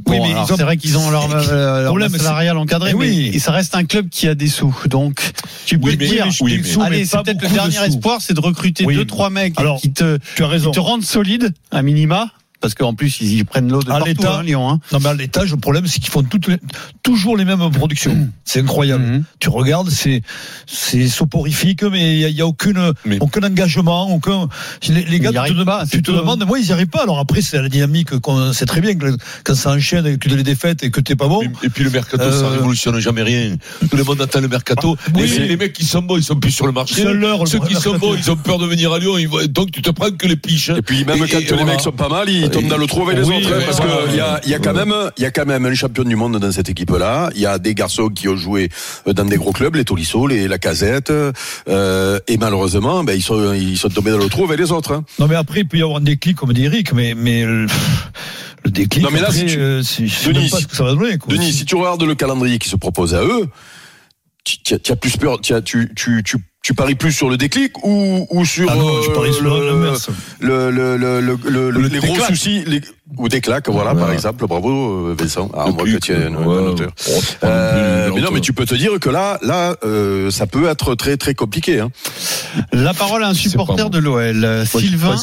Oui, 0.07 0.19
Bon, 0.19 0.27
mais 0.27 0.35
ont- 0.35 0.47
c'est 0.47 0.63
vrai 0.63 0.77
qu'ils 0.77 0.99
ont 0.99 1.11
leur, 1.11 1.29
euh, 1.33 1.81
leur 1.83 1.89
problème, 1.91 2.11
salariale 2.17 2.57
encadrée, 2.57 2.91
Eh 2.93 2.97
mais 2.99 3.07
oui. 3.31 3.41
ça 3.41 3.53
reste 3.53 3.75
un 3.75 3.85
club 3.85 4.09
qui 4.09 4.27
a 4.29 4.35
des 4.35 4.49
sous. 4.49 4.75
Donc, 4.87 5.33
tu 5.67 5.79
peux 5.79 5.91
Oui, 5.91 5.97
mais- 5.99 6.07
dire, 6.09 6.27
oui, 6.41 6.59
mais- 6.59 6.69
sous, 6.69 6.81
mais 6.81 6.87
allez, 6.87 7.05
c'est 7.05 7.23
peut-être 7.23 7.43
le 7.43 7.49
dernier 7.49 7.85
espoir, 7.85 8.21
c'est 8.21 8.35
de 8.35 8.41
recruter 8.41 8.85
deux, 8.85 9.05
trois 9.05 9.31
mecs 9.31 9.59
Alors, 9.59 9.81
qui 9.81 9.93
te, 9.93 10.19
Tu 10.37 10.43
as 10.45 10.49
raison. 10.49 10.71
qui 10.71 10.77
te 10.77 10.81
rendent 10.81 11.05
solide, 11.05 11.53
à 11.71 11.83
minima. 11.83 12.31
Parce 12.63 12.75
qu'en 12.75 12.95
plus, 12.95 13.21
ils 13.21 13.39
y 13.41 13.45
prennent 13.45 13.71
l'eau 13.71 13.83
de 13.83 13.91
À 13.91 13.95
partout, 13.95 14.07
l'état. 14.07 14.37
hein, 14.39 14.43
Lyon. 14.45 14.71
Hein. 14.71 14.79
Non, 14.93 15.01
mais 15.01 15.09
à 15.09 15.15
l'étage, 15.15 15.51
le 15.51 15.57
problème, 15.57 15.87
c'est 15.89 15.99
qu'ils 15.99 16.13
font 16.13 16.23
toutes 16.23 16.47
les- 16.47 16.59
toujours 17.03 17.37
les 17.37 17.45
mêmes 17.45 17.69
productions. 17.73 18.29
C'est 18.45 18.61
incroyable. 18.61 19.05
Mhm. 19.05 19.25
Tu 19.41 19.49
regardes, 19.49 19.91
c'est, 19.91 20.23
c'est 20.67 21.09
soporifique, 21.09 21.83
mais 21.83 22.15
il 22.15 22.21
y 22.21 22.25
a, 22.25 22.29
il 22.29 22.37
y 22.37 22.41
a 22.41 22.47
aucune, 22.47 22.93
Mais- 23.05 23.19
aucun 23.21 23.43
engagement, 23.43 24.09
aucun, 24.15 24.49
les, 24.89 25.03
les 25.05 25.19
gars, 25.21 25.31
tu 25.45 25.55
te, 25.57 25.63
pas, 25.65 25.85
tu 25.87 26.03
te 26.03 26.11
tout. 26.13 26.17
demandes, 26.17 26.45
moi, 26.47 26.59
ils 26.61 26.67
y 26.67 26.73
arrivent 26.73 26.87
pas. 26.87 27.03
Alors 27.03 27.19
après, 27.19 27.43
c'est 27.43 27.61
la 27.61 27.69
dynamique 27.69 28.17
qu'on 28.21 28.53
sait 28.53 28.65
très 28.67 28.81
bien 28.81 28.95
que 28.95 29.07
quand 29.45 29.55
ça 29.57 29.73
enchaîne 29.73 30.07
et 30.07 30.17
que 30.17 30.29
tu 30.29 30.33
as 30.33 30.37
les 30.37 30.45
défaites 30.45 30.85
et 30.85 30.91
que 30.93 31.01
t'es 31.01 31.17
pas 31.17 31.27
bon. 31.29 31.43
Et 31.65 31.69
puis 31.69 31.83
le 31.83 31.91
mercato, 31.91 32.23
Euh, 32.23 32.41
ça 32.41 32.49
révolutionne 32.49 32.99
jamais 33.01 33.23
rien. 33.23 33.57
Tout 33.91 33.97
le 33.97 34.05
monde 34.05 34.21
attend 34.23 34.41
le 34.41 34.47
mercato. 34.49 34.97
Oui, 35.17 35.23
les, 35.29 35.39
mais- 35.41 35.49
les 35.49 35.57
mecs 35.57 35.73
qui 35.73 35.85
sont 35.85 36.03
bons, 36.03 36.17
ils 36.17 36.23
sont 36.23 36.37
plus 36.37 36.53
sur 36.53 36.67
le 36.67 36.73
marché. 36.73 36.95
C'est 36.95 37.13
leur, 37.13 37.41
le 37.41 37.47
Ceux 37.51 37.59
qui 37.59 37.75
sont 37.75 37.99
bons, 37.99 38.15
ils 38.15 38.31
ont 38.31 38.37
peur 38.37 38.59
de 38.59 38.67
venir 38.67 38.93
à 38.93 39.01
Lyon. 39.01 39.17
donc 39.49 39.73
tu 39.73 39.83
te 39.83 39.91
prends 39.91 40.11
que 40.13 40.29
les 40.29 40.37
piches. 40.37 40.71
Et 40.71 40.83
puis 40.83 41.05
même 41.05 41.17
Et- 41.25 41.29
quand 41.29 41.39
et 41.39 41.41
les 41.43 41.49
voilà. 41.49 41.65
mecs 41.65 41.81
sont 41.81 41.91
pas 41.91 42.09
mal, 42.09 42.29
ils 42.31 42.52
tombent 42.53 42.69
dans 42.69 42.77
le 42.77 42.87
trou 42.87 43.03
avec 43.03 43.19
les 43.19 43.25
Oui, 43.29 43.37
autres. 43.39 43.53
hein, 43.55 43.61
parce 43.67 43.81
qu'il 43.81 44.17
y 44.17 44.21
a, 44.21 44.41
il 44.45 44.51
y 44.51 44.55
a 44.55 44.59
quand 44.59 44.73
même, 44.75 44.95
il 45.17 45.23
y 45.23 45.27
a 45.27 45.31
quand 45.31 45.47
même 45.47 45.67
un 45.67 45.75
champion 45.75 46.05
du 46.05 46.15
monde 46.17 46.39
dans 46.39 46.53
cette 46.53 46.69
équipe-là. 46.69 47.31
Il 47.35 47.41
y 47.41 47.47
a 47.47 47.59
des 47.59 47.75
garçons 47.75 48.09
qui 48.09 48.29
ont 48.29 48.37
joué 48.37 48.69
euh, 49.09 49.13
dans 49.13 49.25
des 49.25 49.37
gros 49.37 49.53
clubs, 49.53 49.75
les 49.75 49.85
Tolisso, 49.85 50.27
les 50.27 50.47
la 50.49 50.59
Casette, 50.59 51.11
euh, 51.11 52.19
et 52.29 52.37
malheureusement, 52.39 53.03
ben 53.05 53.15
ils 53.15 53.23
sont, 53.23 53.53
ils 53.55 53.77
sont 53.79 53.89
tombés 53.89 54.11
dans 54.11 54.19
le 54.19 54.29
trou 54.29 54.45
avec 54.45 54.59
les 54.59 54.71
autres. 54.73 54.93
hein. 54.93 55.05
Non, 55.19 55.27
mais 55.29 55.35
après, 55.37 55.61
il 55.61 55.69
peut 55.69 55.79
y 55.79 55.83
avoir 55.83 55.99
un 55.99 56.03
déclic, 56.03 56.37
comme 56.37 56.53
dit 56.53 56.65
Eric, 56.65 56.93
mais, 56.93 57.15
mais 57.15 57.45
le, 57.45 57.67
le 58.65 58.71
déclic, 58.71 59.03
Non, 59.05 59.11
mais 59.13 59.21
là, 59.21 59.29
après, 59.29 59.39
si 59.39 59.47
tu- 59.47 59.59
euh, 59.59 59.83
Denis, 60.27 60.49
pas 60.51 60.59
ce 60.61 60.67
que 60.67 60.77
ça 60.77 60.85
va 60.85 60.95
donner, 60.95 61.19
quoi. 61.19 61.33
Denis, 61.35 61.53
si 61.53 61.65
tu 61.65 61.75
regardes 61.75 62.03
le 62.03 62.15
calendrier 62.15 62.59
qui 62.59 62.69
se 62.69 62.77
propose 62.77 63.15
à 63.15 63.23
eux, 63.25 63.49
tu, 64.45 64.75
as- 64.75 64.97
plus 64.97 65.17
peur, 65.17 65.41
tu, 65.41 65.55
tu, 65.65 65.91
tu, 66.25 66.37
tu, 66.63 66.75
paries 66.75 66.95
plus 66.95 67.11
sur 67.13 67.29
le 67.29 67.37
déclic 67.37 67.73
ou, 67.85 68.27
ou 68.31 68.45
sur 68.45 68.71
Ah 68.71 68.77
non, 68.77 69.03
je 69.03 69.11
euh, 69.11 69.15
parie 69.15 69.33
sur 69.33 69.43
le- 69.43 69.51
le, 70.41 70.71
le, 70.71 70.97
le, 70.97 71.21
le, 71.21 71.37
le- 71.51 71.71
Le 71.71 71.89
les 71.89 71.99
gros 71.99 72.15
soucis, 72.17 72.63
les, 72.67 72.81
ou 73.19 73.29
des 73.29 73.41
claques, 73.41 73.69
voilà, 73.69 73.95
par 73.95 74.13
exemple. 74.13 74.47
Bravo, 74.47 75.09
euh, 75.09 75.17
Vincent. 75.19 75.51
Ah, 75.55 75.65
on 75.67 75.73
voit 75.73 75.85
que 75.85 75.97
tu 75.99 76.13
es 76.13 76.27
un, 76.27 76.35
auteur. 76.35 76.91
Oh, 77.09 77.21
Euh, 77.45 78.11
mais 78.15 78.21
non, 78.21 78.31
mais 78.33 78.41
tu 78.41 78.53
peux 78.53 78.65
te 78.65 78.75
dire 78.77 78.93
que 79.01 79.11
là, 79.11 79.39
là, 79.43 79.75
euh, 79.85 80.31
ça 80.31 80.47
peut 80.47 80.69
être 80.69 80.95
très, 80.95 81.17
très 81.17 81.35
compliqué. 81.35 81.81
Hein. 81.81 81.91
La 82.73 82.95
parole 82.95 83.25
à 83.25 83.29
un 83.29 83.35
supporter 83.35 83.91
de 83.91 83.99
l'OL, 83.99 84.37
Moi, 84.37 84.65
je 84.65 84.79
Sylvain, 84.79 85.17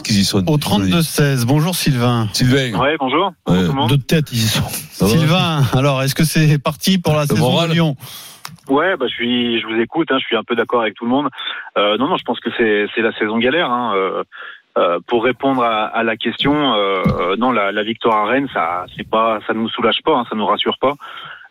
au 0.45 0.57
32-16. 0.57 1.45
Bonjour 1.45 1.73
Sylvain. 1.75 2.27
Sylvain. 2.33 2.73
Ouais, 2.77 2.95
bonjour. 2.99 3.31
Ouais. 3.47 3.87
De 3.87 3.95
tête, 3.95 4.27
ils 4.33 4.39
y 4.43 4.47
sont. 4.47 4.61
ça 4.91 5.05
va 5.05 5.11
Sylvain, 5.11 5.63
alors 5.73 6.03
est-ce 6.03 6.15
que 6.15 6.25
c'est 6.25 6.57
parti 6.59 6.97
pour 6.97 7.13
la 7.13 7.21
Le 7.21 7.27
saison 7.27 7.49
moral 7.51 7.69
de 7.69 7.73
Lyon? 7.75 7.95
Ouais, 8.67 8.95
bah 8.99 9.07
je 9.09 9.13
suis, 9.15 9.59
je 9.59 9.65
vous 9.65 9.81
écoute. 9.81 10.09
Hein, 10.11 10.17
je 10.21 10.25
suis 10.25 10.35
un 10.35 10.43
peu 10.43 10.55
d'accord 10.55 10.81
avec 10.81 10.93
tout 10.93 11.03
le 11.03 11.09
monde. 11.09 11.28
Euh, 11.77 11.97
non, 11.97 12.07
non, 12.07 12.17
je 12.17 12.23
pense 12.23 12.39
que 12.39 12.49
c'est, 12.57 13.01
la 13.01 13.11
saison 13.13 13.37
galère. 13.37 13.71
Hein, 13.71 13.93
euh, 13.95 14.23
euh, 14.77 14.99
pour 15.07 15.23
répondre 15.23 15.63
à, 15.63 16.03
la 16.03 16.15
question, 16.15 16.53
non, 17.37 17.51
la, 17.51 17.83
victoire 17.83 18.25
à 18.25 18.29
Rennes, 18.29 18.49
ça, 18.53 18.85
c'est 18.95 19.07
pas, 19.07 19.39
ça 19.47 19.53
nous 19.53 19.69
soulage 19.69 20.01
pas, 20.03 20.17
hein, 20.17 20.25
ça 20.29 20.35
nous 20.35 20.45
rassure 20.45 20.77
pas. 20.79 20.93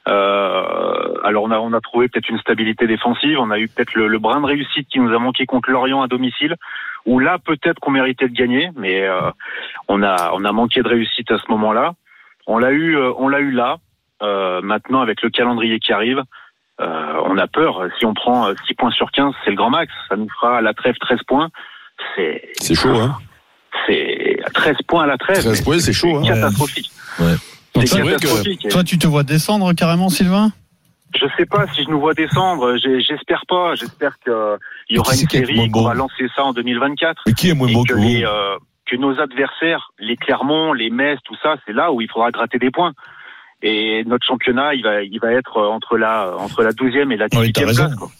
Alors 0.06 1.44
on 1.44 1.72
a, 1.72 1.80
trouvé 1.80 2.08
peut-être 2.08 2.30
une 2.30 2.38
stabilité 2.38 2.86
défensive. 2.86 3.38
On 3.38 3.50
a 3.50 3.58
eu 3.58 3.68
peut-être 3.68 3.94
le, 3.94 4.18
brin 4.18 4.40
de 4.40 4.46
réussite 4.46 4.88
qui 4.88 5.00
nous 5.00 5.14
a 5.14 5.18
manqué 5.18 5.44
contre 5.44 5.70
Lorient 5.70 6.00
à 6.00 6.08
domicile. 6.08 6.56
Où 7.04 7.18
là, 7.18 7.38
peut-être 7.38 7.78
qu'on 7.80 7.90
méritait 7.90 8.28
de 8.28 8.34
gagner, 8.34 8.70
mais 8.76 9.06
on 9.88 10.02
a, 10.02 10.32
on 10.32 10.44
a 10.44 10.52
manqué 10.52 10.82
de 10.82 10.88
réussite 10.88 11.30
à 11.30 11.38
ce 11.38 11.50
moment-là. 11.50 11.92
On 12.46 12.56
l'a 12.56 12.72
eu, 12.72 12.96
on 12.96 13.28
l'a 13.28 13.40
eu 13.40 13.50
là. 13.50 13.76
Maintenant, 14.62 15.02
avec 15.02 15.20
le 15.20 15.28
calendrier 15.28 15.78
qui 15.80 15.92
arrive, 15.92 16.22
euh, 16.80 17.20
on 17.24 17.36
a 17.38 17.46
peur. 17.46 17.82
Si 17.98 18.06
on 18.06 18.14
prend 18.14 18.48
euh, 18.48 18.54
6 18.66 18.74
points 18.74 18.90
sur 18.90 19.10
15, 19.10 19.34
c'est 19.44 19.50
le 19.50 19.56
grand 19.56 19.70
max. 19.70 19.92
Ça 20.08 20.16
nous 20.16 20.28
fera 20.28 20.58
à 20.58 20.60
la 20.60 20.74
trêve 20.74 20.94
13 21.00 21.18
points. 21.26 21.48
C'est 22.14 22.42
C'est 22.60 22.74
chaud, 22.74 22.94
hein. 23.00 23.16
c'est 23.86 24.38
13 24.54 24.76
points 24.86 25.04
à 25.04 25.06
la 25.06 25.16
trêve. 25.18 25.40
13 25.40 25.62
points, 25.62 25.78
c'est 25.80 25.92
chaud, 25.92 26.16
hein. 26.18 26.22
Catastrophique. 26.26 26.90
Ouais. 27.18 27.34
C'est 27.76 27.86
C'est 27.86 28.00
vrai 28.00 28.14
que- 28.14 28.20
catastrophique. 28.20 28.64
Et 28.66 28.68
Toi, 28.68 28.84
tu 28.84 28.98
te 28.98 29.06
vois 29.06 29.22
descendre 29.24 29.72
carrément, 29.72 30.08
Sylvain? 30.08 30.50
Je 31.18 31.24
sais 31.38 31.46
pas 31.46 31.66
si 31.68 31.84
je 31.84 31.88
nous 31.90 31.98
vois 32.00 32.12
descendre. 32.14 32.76
J'ai- 32.76 33.00
J'espère 33.00 33.42
pas. 33.48 33.74
J'espère 33.74 34.18
qu'il 34.18 34.32
y 34.90 34.98
aura 34.98 35.12
une 35.14 35.28
série, 35.28 35.70
qu'on 35.70 35.84
va 35.84 35.94
lancer 35.94 36.26
ça 36.36 36.44
en 36.44 36.52
2024. 36.52 37.22
Mais 37.26 37.32
qui 37.32 37.48
est 37.50 37.54
moins 37.54 37.72
bon 37.72 37.82
que, 37.84 37.94
que 37.94 37.98
les, 37.98 38.24
euh, 38.24 38.56
que 38.86 38.96
nos 38.96 39.18
adversaires, 39.18 39.90
les 39.98 40.16
Clermont, 40.16 40.72
les 40.74 40.90
Metz, 40.90 41.18
tout 41.24 41.36
ça, 41.42 41.56
c'est 41.66 41.72
là 41.72 41.92
où 41.92 42.00
il 42.02 42.10
faudra 42.10 42.30
gratter 42.30 42.58
des 42.58 42.70
points. 42.70 42.92
Et 43.62 44.04
notre 44.06 44.24
championnat, 44.26 44.74
il 44.74 44.82
va, 44.84 45.02
il 45.02 45.18
va 45.20 45.32
être 45.32 45.56
entre 45.60 45.96
la, 45.96 46.32
entre 46.38 46.62
la 46.62 46.70
12e 46.70 47.10
et 47.12 47.16
la 47.16 47.26
Oui, 47.34 47.48
18e 47.48 47.52
t'as 47.52 47.66
raison. 47.66 47.84
place. 47.86 47.96
Quoi. 47.96 48.10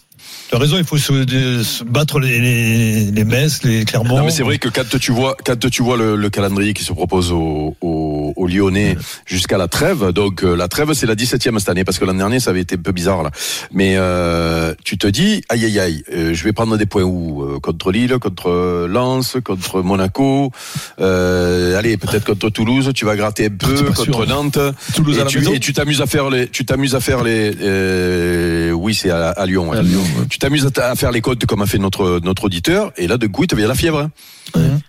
Tu 0.49 0.55
as 0.55 0.57
raison, 0.59 0.77
il 0.77 0.83
faut 0.83 0.97
se, 0.97 1.13
de- 1.13 1.63
se 1.63 1.83
battre 1.85 2.19
les, 2.19 2.39
les, 2.39 3.05
les 3.11 3.23
Metz, 3.23 3.63
les 3.63 3.85
Clermont. 3.85 4.17
Non, 4.17 4.25
mais 4.25 4.31
c'est 4.31 4.43
vrai 4.43 4.57
que 4.57 4.67
quand 4.67 4.97
tu 4.99 5.11
vois, 5.13 5.37
quand 5.45 5.57
tu 5.69 5.81
vois 5.81 5.95
le, 5.95 6.17
le 6.17 6.29
calendrier 6.29 6.73
qui 6.73 6.83
se 6.83 6.91
propose 6.91 7.31
aux, 7.31 7.75
aux, 7.79 8.08
aux 8.35 8.47
Lyonnais 8.47 8.97
jusqu'à 9.25 9.57
la 9.57 9.67
trêve, 9.67 10.11
donc 10.11 10.43
euh, 10.43 10.55
la 10.55 10.67
trêve 10.67 10.93
c'est 10.93 11.05
la 11.05 11.15
17e 11.15 11.59
cette 11.59 11.69
année 11.69 11.83
parce 11.83 11.99
que 11.99 12.05
l'an 12.05 12.13
dernier 12.13 12.39
ça 12.39 12.49
avait 12.51 12.61
été 12.61 12.75
un 12.75 12.81
peu 12.81 12.91
bizarre 12.91 13.23
là. 13.23 13.31
Mais 13.71 13.95
euh, 13.97 14.73
tu 14.83 14.97
te 14.97 15.07
dis, 15.07 15.41
aïe 15.49 15.65
aïe 15.65 15.79
aïe, 15.79 16.03
euh, 16.13 16.33
je 16.33 16.43
vais 16.43 16.53
prendre 16.53 16.77
des 16.77 16.85
points 16.85 17.03
où 17.03 17.43
Euh, 17.43 17.59
Contre 17.59 17.91
Lille, 17.91 18.17
contre 18.19 18.87
Lens, 18.89 19.37
contre 19.43 19.81
Monaco, 19.81 20.51
euh, 20.99 21.77
allez 21.77 21.97
peut-être 21.97 22.25
contre 22.25 22.49
Toulouse, 22.49 22.91
tu 22.95 23.05
vas 23.05 23.15
gratter 23.15 23.45
un 23.47 23.49
peu, 23.49 23.83
contre 23.83 24.03
sûr. 24.03 24.27
Nantes. 24.27 24.59
Toulouse 24.95 25.17
et 25.17 25.21
à 25.21 25.23
la 25.25 25.29
tu, 25.29 25.39
maison. 25.39 25.53
et 25.53 25.59
tu 25.59 25.73
t'amuses 25.73 26.01
à 26.01 26.05
faire 26.07 26.29
les, 26.29 26.47
tu 26.47 26.65
t'amuses 26.65 26.95
à 26.95 26.99
faire 26.99 27.23
les, 27.23 27.51
euh, 27.61 28.71
oui 28.71 28.93
c'est 28.93 29.09
à, 29.09 29.29
à 29.29 29.45
Lyon. 29.45 29.69
ouais. 29.69 29.77
À 29.77 29.81
Lyon, 29.81 30.01
ouais. 30.01 30.25
Tu 30.29 30.39
t'amuses 30.39 30.69
à, 30.77 30.95
faire 30.95 31.11
les 31.11 31.21
codes 31.21 31.45
comme 31.45 31.61
a 31.61 31.65
fait 31.65 31.77
notre 31.77 32.19
notre 32.23 32.45
auditeur 32.45 32.91
et 32.97 33.07
là 33.07 33.17
de 33.17 33.27
coup 33.27 33.43
il 33.43 33.47
te 33.47 33.55
vient 33.55 33.67
la 33.67 33.75
fièvre. 33.75 33.99
hein. 33.99 34.09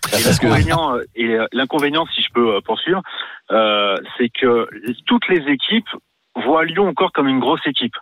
L'inconvénient, 0.11 0.95
et 1.15 1.37
l'inconvénient, 1.53 2.05
si 2.13 2.21
je 2.21 2.29
peux 2.33 2.55
euh, 2.55 2.61
poursuivre, 2.61 3.01
euh, 3.51 3.95
c'est 4.17 4.29
que 4.29 4.67
toutes 5.05 5.27
les 5.29 5.47
équipes 5.51 5.89
voient 6.35 6.63
Lyon 6.65 6.87
encore 6.87 7.11
comme 7.11 7.27
une 7.27 7.39
grosse 7.39 7.65
équipe. 7.65 7.95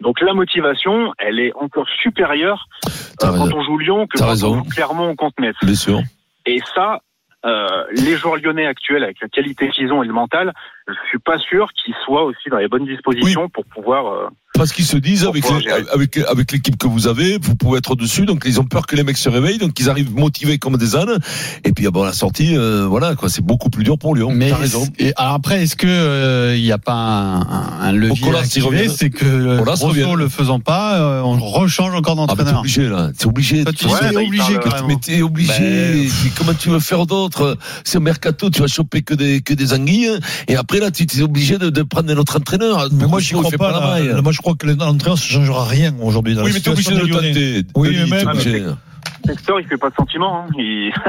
Donc 0.00 0.20
la 0.20 0.32
motivation, 0.32 1.12
elle 1.18 1.38
est 1.38 1.52
encore 1.54 1.88
supérieure 2.02 2.66
euh, 2.86 2.88
quand 3.36 3.52
on 3.52 3.62
joue 3.62 3.78
Lyon 3.78 4.06
que 4.06 4.18
quand 4.18 4.28
raison. 4.28 4.52
on 4.52 4.64
joue 4.64 4.70
Clermont 4.70 5.10
ou 5.10 5.14
contre 5.14 5.40
Metz. 5.40 5.56
Bien 5.62 5.74
sûr. 5.74 6.00
Et 6.46 6.60
ça, 6.74 7.00
euh, 7.44 7.84
les 7.92 8.16
joueurs 8.16 8.36
lyonnais 8.36 8.66
actuels, 8.66 9.04
avec 9.04 9.20
la 9.20 9.28
qualité 9.28 9.68
qu'ils 9.68 9.92
ont 9.92 10.02
et 10.02 10.06
le 10.06 10.12
mental, 10.14 10.54
je 10.88 10.94
suis 11.08 11.18
pas 11.18 11.38
sûr 11.38 11.72
qu'ils 11.74 11.94
soient 12.04 12.24
aussi 12.24 12.48
dans 12.48 12.58
les 12.58 12.68
bonnes 12.68 12.86
dispositions 12.86 13.48
pour 13.48 13.64
pouvoir. 13.66 14.06
euh, 14.06 14.28
Parce 14.56 14.72
qu'ils 14.72 14.84
se 14.84 14.96
disent, 14.96 15.24
avec, 15.24 15.44
les- 15.50 15.68
avec, 15.92 16.16
avec 16.16 16.52
l'équipe 16.52 16.76
que 16.78 16.86
vous 16.86 17.08
avez, 17.08 17.38
vous 17.42 17.56
pouvez 17.56 17.78
être 17.78 17.96
dessus, 17.96 18.24
donc 18.24 18.44
ils 18.46 18.60
ont 18.60 18.64
peur 18.64 18.86
que 18.86 18.94
les 18.94 19.02
mecs 19.02 19.16
se 19.16 19.28
réveillent, 19.28 19.58
donc 19.58 19.78
ils 19.80 19.90
arrivent 19.90 20.14
motivés 20.14 20.58
comme 20.58 20.76
des 20.76 20.94
ânes. 20.94 21.18
Et 21.64 21.72
puis, 21.72 21.88
ah 21.88 21.90
bon, 21.90 22.04
la 22.04 22.12
sortie, 22.12 22.56
euh, 22.56 22.86
voilà, 22.88 23.16
quoi, 23.16 23.28
c'est 23.28 23.42
beaucoup 23.44 23.68
plus 23.68 23.82
dur 23.82 23.98
pour 23.98 24.14
Lyon. 24.14 24.30
Mais 24.32 24.50
T'as 24.50 24.56
raison. 24.58 24.86
et 25.00 25.12
alors 25.16 25.32
après, 25.34 25.64
est-ce 25.64 25.74
que 25.74 25.88
euh, 25.88 26.54
il 26.56 26.62
n'y 26.62 26.70
a 26.70 26.78
pas 26.78 26.92
un, 26.92 27.40
un- 27.40 27.80
un 27.80 27.92
levier 27.92 28.24
Colas, 28.26 28.38
à 28.38 28.42
il 28.42 28.44
activer? 28.44 28.66
revient. 28.66 28.94
C'est 28.96 29.10
que 29.10 29.24
euh, 29.24 29.60
revient. 29.60 30.06
le 30.16 30.28
faisant 30.28 30.60
pas, 30.60 31.00
euh, 31.00 31.20
on 31.22 31.36
rechange 31.36 31.92
encore 31.92 32.14
Ah, 32.16 32.20
mais 32.22 32.26
t'es 32.28 32.36
d'entraîneur. 32.36 32.60
obligé, 32.60 32.88
là. 32.88 33.10
T'es 33.18 33.26
obligé. 33.26 33.64
Toi, 33.64 33.72
Tu 33.76 33.86
Ouais, 33.86 33.98
t'es 33.98 34.06
il 34.12 34.18
obligé. 34.28 34.58
Mais 34.86 34.96
t'es 35.02 35.22
obligé. 35.22 35.52
Ben, 35.58 36.08
comment 36.38 36.54
tu 36.54 36.68
veux 36.68 36.78
faire 36.78 37.06
d'autre? 37.06 37.58
C'est 37.82 37.98
au 37.98 38.00
mercato, 38.00 38.50
tu 38.50 38.60
vas 38.60 38.68
choper 38.68 39.02
que 39.02 39.14
des 39.14 39.40
que 39.40 39.52
des 39.52 39.72
anguilles. 39.72 40.12
Et 40.46 40.54
après 40.54 40.78
là, 40.78 40.92
tu 40.92 41.02
es 41.02 41.22
obligé 41.22 41.58
de, 41.58 41.70
de 41.70 41.82
prendre 41.82 42.08
un 42.12 42.16
autre 42.18 42.36
entraîneur. 42.38 42.88
Mais 42.92 43.08
moi, 43.08 43.18
j'y 43.18 43.32
crois 43.34 43.50
fait 43.50 43.58
pas. 43.58 43.72
la 43.72 43.80
là. 43.80 43.86
maille. 43.86 44.22
Moi, 44.22 44.30
je 44.30 44.38
crois 44.44 44.56
que 44.56 44.66
l'entraîneur, 44.66 45.16
ça 45.16 45.26
changera 45.26 45.64
rien 45.64 45.94
aujourd'hui. 46.02 46.34
dans 46.34 46.42
Oui, 46.42 46.48
la 46.48 46.54
mais 46.54 46.60
t'es 46.60 46.70
obligé 46.70 46.90
situation 46.90 47.06
de 47.06 47.08
le 47.08 47.14
tenter. 47.14 47.66
Oui, 47.74 47.96
mais 48.10 48.24
même-. 48.24 48.76
Hector, 49.26 49.58
il 49.60 49.66
fait 49.66 49.78
pas 49.78 49.88
de 49.88 49.94
sentiment. 49.94 50.44
Hein. 50.44 50.48
Il... 50.58 50.92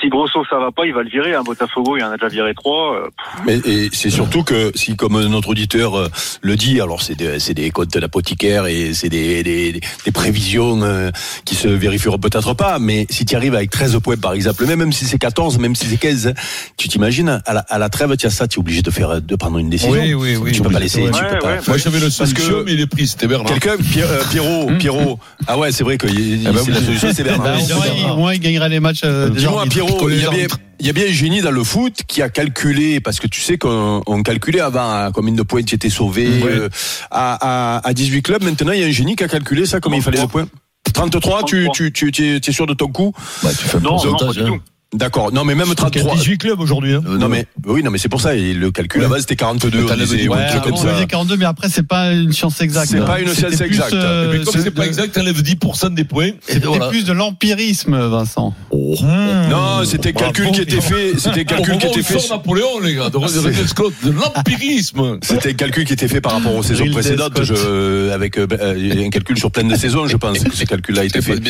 si 0.00 0.08
Grosso 0.08 0.44
ça 0.50 0.58
va 0.58 0.70
pas, 0.72 0.84
il 0.86 0.92
va 0.94 1.02
le 1.02 1.08
virer. 1.10 1.34
Hein. 1.34 1.42
Botafogo, 1.44 1.96
il 1.96 2.02
en 2.04 2.10
a 2.10 2.16
déjà 2.16 2.28
viré 2.28 2.54
trois. 2.54 2.94
euh, 2.96 3.08
Mais 3.46 3.56
et 3.64 3.88
c'est 3.92 4.10
surtout 4.10 4.42
que 4.42 4.70
si, 4.74 4.96
comme 4.96 5.20
notre 5.26 5.48
auditeur 5.50 5.96
euh, 5.96 6.08
le 6.42 6.56
dit, 6.56 6.80
alors 6.80 7.02
c'est 7.02 7.14
des, 7.14 7.38
c'est 7.38 7.54
des 7.54 7.70
comptes 7.70 7.96
d'apothicaire 7.96 8.66
et 8.66 8.92
c'est 8.94 9.08
des, 9.08 9.42
des, 9.42 9.72
des 10.04 10.12
prévisions 10.12 10.80
euh, 10.82 11.10
qui 11.44 11.54
se 11.54 11.68
vérifieront 11.68 12.18
peut-être 12.18 12.54
pas, 12.54 12.78
mais 12.78 13.06
si 13.10 13.24
tu 13.24 13.36
arrives 13.36 13.54
avec 13.54 13.70
13 13.70 13.98
points 14.02 14.16
par 14.16 14.32
exemple, 14.32 14.64
même, 14.66 14.78
même 14.78 14.92
si 14.92 15.04
c'est 15.04 15.18
14, 15.18 15.58
même 15.58 15.74
si 15.74 15.86
c'est 15.86 15.96
15, 15.96 16.26
hein, 16.28 16.32
tu 16.76 16.88
t'imagines, 16.88 17.42
à 17.46 17.52
la, 17.54 17.60
à 17.60 17.78
la 17.78 17.88
trêve, 17.88 18.16
tu 18.16 18.26
as 18.26 18.30
ça, 18.30 18.46
tu 18.48 18.58
es 18.58 18.60
obligé 18.60 18.82
de 18.82 18.90
faire, 18.90 19.20
de 19.20 19.36
prendre 19.36 19.58
une 19.58 19.70
décision. 19.70 19.92
Oui, 19.92 20.14
oui, 20.14 20.36
oui. 20.36 20.52
Tu 20.52 20.62
peux 20.62 20.70
pas 20.70 20.78
laisser, 20.80 21.02
Ouais, 21.02 21.10
tu 21.10 21.24
peux 21.24 21.38
pas. 21.38 21.46
ouais. 21.54 21.60
Moi, 21.68 21.76
j'avais 21.78 22.00
le 22.00 22.10
Parce 22.16 22.32
que- 22.32 22.40
solution, 22.40 22.62
mais 22.64 22.72
il 22.72 22.80
est 22.80 22.86
pris. 22.86 23.06
C'était 23.06 23.26
Bernard. 23.26 23.52
Quelqu'un, 23.52 23.74
euh, 23.74 24.22
Pierrot, 24.30 24.66
Pierrot. 24.78 25.18
Ah 25.46 25.58
ouais, 25.58 25.72
c'est 25.72 25.84
vrai 25.84 25.96
que 25.98 26.06
y- 26.06 26.38
ben 26.44 26.52
c'est 26.64 26.70
la 26.70 26.80
solution, 26.80 27.08
c'est 27.14 27.22
Bah, 27.26 27.38
Bernard. 27.38 27.56
au, 27.62 27.74
moins, 27.74 27.84
il, 27.96 28.10
au 28.10 28.16
moins, 28.16 28.34
il 28.34 28.40
gagnerait 28.40 28.68
les 28.68 28.80
matchs. 28.80 29.00
euh, 29.04 29.28
Dis-moi, 29.30 29.64
Pierrot, 29.86 30.10
il 30.10 30.20
y, 30.20 30.26
a 30.26 30.30
bien, 30.30 30.46
il 30.80 30.86
y 30.86 30.90
a 30.90 30.92
bien 30.92 31.06
un 31.06 31.12
génie 31.12 31.40
dans 31.40 31.50
le 31.50 31.64
foot 31.64 32.00
qui 32.06 32.22
a 32.22 32.28
calculé, 32.28 33.00
parce 33.00 33.20
que 33.20 33.26
tu 33.26 33.40
sais 33.40 33.58
qu'on 33.58 34.02
on 34.06 34.22
calculait 34.22 34.60
avant 34.60 34.90
à 34.90 35.10
combien 35.12 35.32
de 35.32 35.42
points 35.42 35.62
tu 35.62 35.74
étais 35.74 35.90
sauvé 35.90 36.28
euh, 36.44 36.68
à, 37.10 37.76
à, 37.78 37.88
à 37.88 37.94
18 37.94 38.22
clubs. 38.22 38.42
Maintenant, 38.42 38.72
il 38.72 38.80
y 38.80 38.84
a 38.84 38.86
un 38.86 38.90
génie 38.90 39.16
qui 39.16 39.24
a 39.24 39.28
calculé 39.28 39.66
ça, 39.66 39.80
combien 39.80 39.98
il 39.98 40.02
fallait 40.02 40.20
de 40.20 40.26
points 40.26 40.46
33, 40.92 41.44
tu, 41.44 41.68
tu, 41.72 41.92
tu, 41.92 42.12
tu, 42.12 42.36
es, 42.36 42.40
tu 42.40 42.50
es 42.50 42.52
sûr 42.52 42.66
de 42.66 42.74
ton 42.74 42.88
coup? 42.88 43.12
Bah, 43.42 43.50
tu 43.50 43.64
fais 43.64 43.80
Non, 43.80 44.02
non, 44.02 44.16
pas 44.16 44.32
du 44.32 44.40
hein. 44.40 44.46
tout. 44.46 44.60
D'accord. 44.94 45.32
Non, 45.32 45.44
mais 45.44 45.54
même 45.56 45.66
Il 45.66 45.70
y 45.70 45.72
a 45.72 45.74
33. 45.74 46.14
18 46.14 46.38
clubs 46.38 46.60
aujourd'hui. 46.60 46.94
hein. 46.94 47.02
Euh, 47.06 47.18
non, 47.18 47.28
mais, 47.28 47.46
oui, 47.66 47.82
non, 47.82 47.90
mais 47.90 47.98
c'est 47.98 48.08
pour 48.08 48.20
ça. 48.20 48.36
Et 48.36 48.54
le 48.54 48.70
calcul 48.70 49.02
là-bas, 49.02 49.18
c'était 49.18 49.34
42. 49.34 49.84
on 49.90 49.94
disait, 49.96 50.28
Ouais, 50.28 50.38
avant, 50.38 50.60
comme 50.60 50.72
on 50.74 50.76
ça. 50.76 50.92
disait 50.92 51.06
42, 51.06 51.36
mais 51.36 51.44
après, 51.44 51.68
c'est 51.68 51.86
pas 51.86 52.12
une 52.12 52.32
science 52.32 52.60
exacte. 52.60 52.88
C'est 52.92 53.04
pas 53.04 53.20
une 53.20 53.28
science 53.34 53.60
exacte. 53.60 53.92
euh, 53.94 54.32
Mais 54.38 54.44
comme 54.44 54.54
c'est 54.62 54.70
pas 54.70 54.82
de- 54.84 54.86
exact, 54.88 55.12
t'enlèves 55.14 55.42
10% 55.42 55.92
des 55.94 56.04
points. 56.04 56.30
C'était 56.46 56.66
voilà. 56.66 56.88
plus 56.88 57.04
de 57.04 57.12
l'empirisme, 57.12 57.96
Vincent. 58.08 58.54
Mmh. 58.72 59.48
Non, 59.50 59.84
c'était 59.84 60.10
un 60.10 60.12
calcul 60.12 60.52
qui 60.52 60.60
était 60.62 60.80
fait. 60.80 61.12
C'était 61.18 61.40
un 61.40 61.44
calcul 61.44 61.78
qui 61.78 61.86
était 61.88 62.02
fait. 62.02 62.30
Napoléon, 62.30 62.78
les 62.82 62.94
gars, 62.94 63.10
de 63.10 64.10
l'empirisme. 64.12 65.18
C'était 65.22 65.54
calcul 65.54 65.84
qui 65.84 65.92
était 65.94 66.08
fait 66.08 66.20
par 66.20 66.32
rapport 66.32 66.54
aux 66.54 66.62
saisons 66.62 66.88
précédentes, 66.90 67.42
je, 67.42 68.10
avec 68.12 68.38
euh, 68.38 68.46
euh, 68.60 69.04
un 69.06 69.10
calcul 69.10 69.36
sur 69.36 69.50
pleine 69.50 69.68
de 69.68 69.76
saisons, 69.76 70.06
je 70.06 70.16
pense 70.16 70.38
que 70.38 70.54
ce 70.56 70.64
calcul-là 70.64 71.02
a 71.02 71.04
été 71.04 71.20
fait. 71.20 71.40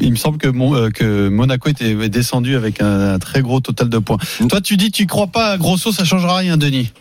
Il 0.00 0.10
me 0.10 0.16
semble 0.16 0.38
que, 0.38 0.48
Mon- 0.48 0.74
euh, 0.74 0.90
que 0.90 1.28
Monaco 1.28 1.68
était 1.68 1.94
descendu 2.08 2.56
avec 2.56 2.80
un, 2.82 3.14
un 3.14 3.18
très 3.18 3.40
gros 3.42 3.60
total 3.60 3.88
de 3.88 3.98
points. 3.98 4.18
Toi, 4.48 4.60
tu 4.60 4.76
dis, 4.76 4.90
tu 4.90 5.06
crois 5.06 5.26
pas 5.28 5.52
à 5.52 5.58
Grosso, 5.58 5.92
ça 5.92 6.04
changera 6.04 6.36
rien, 6.36 6.56
Denis. 6.56 6.92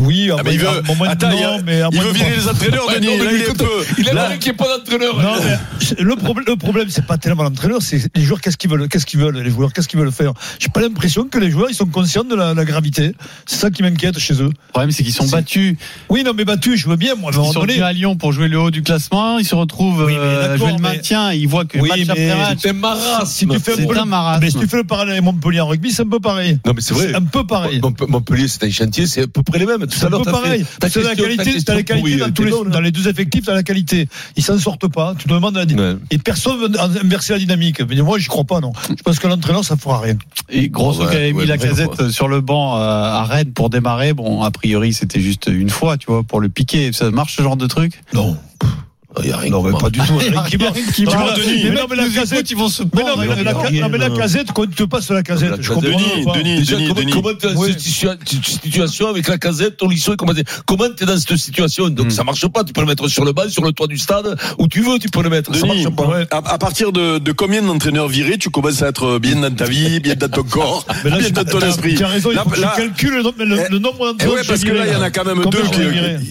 Oui, 0.00 0.30
à 0.30 0.36
Ah, 0.38 0.42
mais 0.44 0.54
il 0.54 0.60
veut, 0.60 0.68
à 0.68 0.94
moins 0.94 1.06
de- 1.08 1.12
attends, 1.12 1.30
il, 1.30 1.42
non, 1.42 1.60
mais 1.64 1.82
à 1.82 1.88
il 1.92 2.00
veut 2.00 2.12
virer 2.12 2.36
les 2.36 2.48
entraîneurs, 2.48 2.86
Ouais, 2.88 2.94
Denis. 3.00 3.06
non, 3.06 3.12
mais 3.18 3.24
là, 3.24 3.30
il 3.32 3.40
est 3.40 3.44
écoute. 3.44 3.62
Il 3.98 4.04
Là- 4.06 4.36
qui 4.38 4.48
n'est 4.48 4.54
pas 4.54 4.66
d'entraîneur. 4.78 5.16
Non, 5.22 5.32
mais 5.44 5.96
le 6.02 6.16
problème, 6.16 6.44
le 6.48 6.56
problème, 6.56 6.86
c'est 6.90 7.06
pas 7.06 7.18
tellement 7.18 7.42
l'entraîneur, 7.44 7.80
c'est 7.82 8.00
les 8.14 8.22
joueurs. 8.22 8.40
Qu'est-ce 8.40 8.56
qu'ils 8.56 8.70
veulent, 8.70 8.88
qu'est-ce 8.88 9.06
qu'ils 9.06 9.20
veulent, 9.20 9.38
les 9.38 9.50
joueurs, 9.50 9.72
qu'est-ce 9.72 9.88
qu'ils 9.88 9.98
veulent 10.00 10.12
faire? 10.12 10.32
J'ai 10.58 10.68
pas 10.68 10.80
l'impression 10.80 11.24
que 11.24 11.38
les 11.38 11.50
joueurs, 11.50 11.68
ils 11.70 11.74
sont 11.74 11.86
conscients 11.86 12.24
de 12.24 12.34
la, 12.34 12.54
la 12.54 12.64
gravité. 12.64 13.12
C'est 13.46 13.56
ça 13.56 13.70
qui 13.70 13.82
m'inquiète 13.82 14.18
chez 14.18 14.34
eux. 14.34 14.46
Le 14.48 14.52
problème, 14.72 14.90
c'est 14.90 15.02
qu'ils 15.04 15.12
sont 15.12 15.26
battus. 15.28 15.76
Oui, 16.08 16.22
non, 16.24 16.32
mais 16.36 16.44
battu, 16.44 16.76
je 16.76 16.88
veux 16.88 16.96
bien, 16.96 17.14
moi, 17.14 17.30
Ils 17.32 17.38
moment 17.38 17.52
sont 17.52 17.60
venus 17.62 17.82
à 17.82 17.92
Lyon 17.92 18.16
pour 18.16 18.32
jouer 18.32 18.48
le 18.48 18.58
haut 18.58 18.70
du 18.70 18.82
classement. 18.82 19.38
Ils 19.38 19.44
se 19.46 19.54
retrouvent 19.54 20.04
Oui, 20.04 20.12
mais 20.14 20.18
euh, 20.18 20.38
à 20.44 20.48
d'accord, 20.48 20.68
jouer 20.68 20.76
le 20.76 20.82
mais- 20.82 20.96
maintien. 20.96 21.32
Ils 21.32 21.48
voient 21.48 21.64
que 21.64 21.78
Oui, 21.78 21.88
match 21.88 21.98
mais 22.06 22.10
après 22.30 22.36
match. 22.36 22.58
C'est 22.62 22.70
un 22.70 22.72
marasme. 22.74 23.26
Si 23.26 23.46
tu 23.46 23.58
fais 23.60 23.98
un 23.98 24.04
marasme. 24.04 24.40
mais 24.44 24.50
si 24.50 24.58
tu 24.58 24.66
fais 24.66 24.76
le 24.78 24.84
parallèle 24.84 25.12
avec 25.12 25.24
Montpellier 25.24 25.60
en 25.60 25.68
rugby, 25.68 25.90
c'est 25.92 26.02
un 26.02 26.08
peu 26.08 26.20
pareil. 26.20 26.58
Non, 26.66 26.72
mais 26.74 26.80
c'est 26.80 26.94
vrai. 26.94 27.14
un 27.14 27.22
peu 27.22 27.44
pareil. 27.46 27.80
Mont- 27.80 27.94
Montpellier, 28.08 28.48
c'est 28.48 28.64
un 28.64 28.70
chantier, 28.70 29.06
c'est 29.06 29.22
à 29.22 29.26
peu 29.26 29.42
près 29.52 29.58
les 29.60 29.66
mêmes. 29.66 29.86
Tout 29.86 29.98
C'est 29.98 30.04
à 30.04 30.06
un 30.06 30.10
l'heure, 30.10 30.22
pareil. 30.22 30.64
ta 30.80 30.88
C'est 30.88 31.02
la 31.02 31.14
qualité, 31.14 31.44
question 31.44 31.62
t'as 31.66 31.74
la 31.74 31.82
qualité 31.82 32.10
pourrie, 32.10 32.16
dans, 32.16 32.30
tous 32.32 32.44
les, 32.44 32.50
bonne, 32.50 32.70
dans 32.70 32.80
les 32.80 32.90
deux 32.90 33.08
effectifs, 33.08 33.44
t'as 33.44 33.54
la 33.54 33.62
qualité. 33.62 34.08
Ils 34.36 34.42
s'en 34.42 34.58
sortent 34.58 34.88
pas. 34.88 35.14
Tu 35.18 35.28
te 35.28 35.34
demandes 35.34 35.56
la 35.56 35.64
Ouais. 35.72 35.96
Et 36.10 36.18
personne 36.18 36.58
veut 36.58 36.80
inverser 36.80 37.32
la 37.32 37.38
dynamique. 37.38 37.80
Mais 37.88 37.96
moi, 38.02 38.18
j'y 38.18 38.26
crois 38.26 38.44
pas, 38.44 38.60
non. 38.60 38.72
Je 38.88 39.02
pense 39.02 39.18
que 39.18 39.26
l'entraîneur, 39.26 39.64
ça 39.64 39.76
fera 39.76 40.00
rien. 40.00 40.16
Et 40.50 40.68
Grosso 40.68 41.04
Ouais, 41.04 41.10
qui 41.10 41.16
avait 41.16 41.32
mis 41.32 41.46
la 41.46 41.58
casette 41.58 42.10
sur 42.10 42.28
le 42.28 42.40
banc 42.40 42.76
euh, 42.76 42.80
à 42.80 43.24
Rennes 43.24 43.52
pour 43.52 43.70
démarrer. 43.70 44.12
Bon, 44.12 44.42
a 44.42 44.50
priori, 44.50 44.92
c'était 44.92 45.20
juste 45.20 45.46
une 45.46 45.70
fois, 45.70 45.96
tu 45.96 46.06
vois, 46.06 46.22
pour 46.22 46.40
le 46.40 46.48
piquer. 46.48 46.92
Ça 46.92 47.10
marche 47.10 47.36
ce 47.36 47.42
genre 47.42 47.56
de 47.56 47.66
truc? 47.66 48.00
Non. 48.12 48.36
Il 49.22 49.28
y 49.28 49.32
a 49.32 49.36
rien 49.36 49.50
Non, 49.50 49.62
mais 49.62 49.72
pas 49.78 49.90
du 49.90 49.98
tout. 50.00 50.18
Qui 50.94 51.04
Tu 51.04 51.04
Denis, 51.04 51.64
mais 51.64 51.70
les 51.70 51.70
non, 51.70 51.82
mais 51.90 51.96
la 51.96 52.08
casette, 52.08 52.50
ils 52.50 52.56
vont 52.56 52.68
se 52.68 52.82
prendre. 52.82 53.16
mais 53.18 53.26
non, 53.80 53.88
mais 53.90 53.98
la 53.98 54.10
casette, 54.10 54.52
quand 54.52 54.62
tu 54.66 54.74
te 54.74 54.82
passes 54.84 55.08
la 55.10 55.16
La 55.16 55.22
casette, 55.22 55.54
je 55.60 55.68
comprends 55.72 55.90
Denis. 56.34 56.64
Denis, 56.64 57.10
comment, 57.12 57.30
dans 57.32 57.60
Oui. 57.60 57.68
cette 57.72 57.80
situa- 57.80 58.16
cette 58.24 58.44
situation 58.62 59.08
avec 59.08 59.28
la 59.28 59.38
casette, 59.38 59.82
au 59.82 59.88
lycée, 59.88 60.12
comment 60.16 60.34
t'es, 60.34 60.44
comment 60.66 60.88
t'es 60.96 61.04
dans 61.04 61.16
cette 61.18 61.36
situation? 61.36 61.88
Donc, 61.88 62.06
Hmm. 62.06 62.10
ça 62.10 62.24
marche 62.24 62.46
pas. 62.48 62.64
Tu 62.64 62.72
peux 62.72 62.80
le 62.80 62.86
mettre 62.86 63.06
sur 63.08 63.24
le 63.24 63.32
banc, 63.32 63.48
sur 63.48 63.64
le 63.64 63.72
toit 63.72 63.86
du 63.86 63.98
stade, 63.98 64.36
où 64.58 64.66
tu 64.68 64.80
veux, 64.80 64.98
tu 64.98 65.08
peux 65.08 65.22
le 65.22 65.28
mettre. 65.30 65.54
Ça 65.54 65.66
marche 65.66 65.88
pas. 65.90 66.20
À, 66.30 66.58
partir 66.58 66.92
de, 66.92 67.18
combien 67.32 67.62
d'entraîneurs 67.62 68.08
virés, 68.08 68.38
tu 68.38 68.50
commences 68.50 68.82
à 68.82 68.88
être 68.88 69.18
bien 69.18 69.36
dans 69.36 69.54
ta 69.54 69.64
vie, 69.66 70.00
bien 70.00 70.14
dans 70.14 70.28
ton 70.28 70.42
corps, 70.42 70.86
bien 71.04 71.30
dans 71.30 71.44
ton 71.44 71.60
esprit? 71.60 71.94
Tu 71.96 72.04
as 72.04 72.08
raison, 72.08 72.30
je 72.32 72.76
calcule 72.76 73.14
le, 73.16 73.22
nombre- 73.22 73.34
le, 73.44 73.56
Eh, 73.66 73.78
d'entraîneurs. 73.78 74.34
ouais, 74.34 74.40
parce 74.46 74.64
que 74.64 74.72
là, 74.72 74.86
il 74.86 74.92
y 74.92 74.96
en 74.96 75.02
a 75.02 75.10
quand 75.10 75.24
même 75.24 75.44
deux 75.50 75.62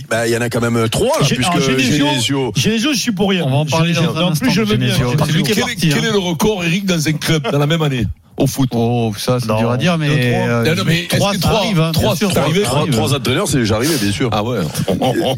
bah, 0.09 0.27
il 0.27 0.33
y 0.33 0.37
en 0.37 0.41
a 0.41 0.49
quand 0.49 0.61
même 0.61 0.89
trois, 0.89 1.19
là, 1.19 1.25
J'ai- 1.27 1.35
puisque 1.35 1.51
alors, 1.51 1.69
Genesio, 1.69 2.51
Genesio. 2.71 2.93
Je 2.93 2.99
suis 2.99 3.11
pour 3.11 3.29
rien. 3.29 3.43
On 3.45 3.49
va 3.49 3.55
en 3.57 3.65
parler 3.65 3.93
Genesio. 3.93 4.13
dans 4.13 4.19
un 4.19 4.23
En 4.23 4.27
plus, 4.27 4.47
instant, 4.47 4.49
je 4.49 4.61
veux 4.61 4.77
bien. 4.77 4.87
Genesio. 4.87 5.17
Genesio. 5.17 5.65
Est 5.67 5.75
Quel, 5.93 6.05
est 6.05 6.11
le 6.11 6.17
record, 6.19 6.63
Eric, 6.63 6.85
dans 6.85 7.07
un 7.07 7.13
club, 7.13 7.43
dans 7.51 7.59
la 7.59 7.67
même 7.67 7.81
année? 7.81 8.05
Au 8.41 8.47
foot. 8.47 8.69
Oh, 8.73 9.13
ça, 9.17 9.37
c'est 9.39 9.45
dur 9.45 9.69
à 9.69 9.77
dire, 9.77 9.97
mais. 9.99 10.07
deux, 10.09 10.15
trois. 10.31 10.47
euh, 10.47 10.83
mais 10.85 11.07
trois, 11.07 11.33
ça 11.33 11.39
trois- 11.39 11.59
arrive, 11.59 11.79
hein, 11.79 11.91
trois, 11.93 12.09
bien 12.09 12.15
sûr, 12.15 12.27
c'est 12.29 12.33
ça 12.33 12.41
arrivé, 12.41 12.63
arrive. 12.65 12.69
Trois, 12.71 12.87
trois 13.07 13.13
entraîneurs, 13.15 13.47
c'est 13.47 13.57
déjà 13.59 13.75
arrivé, 13.75 13.95
bien 14.01 14.11
sûr. 14.11 14.29
Ah 14.31 14.43
ouais. 14.43 14.59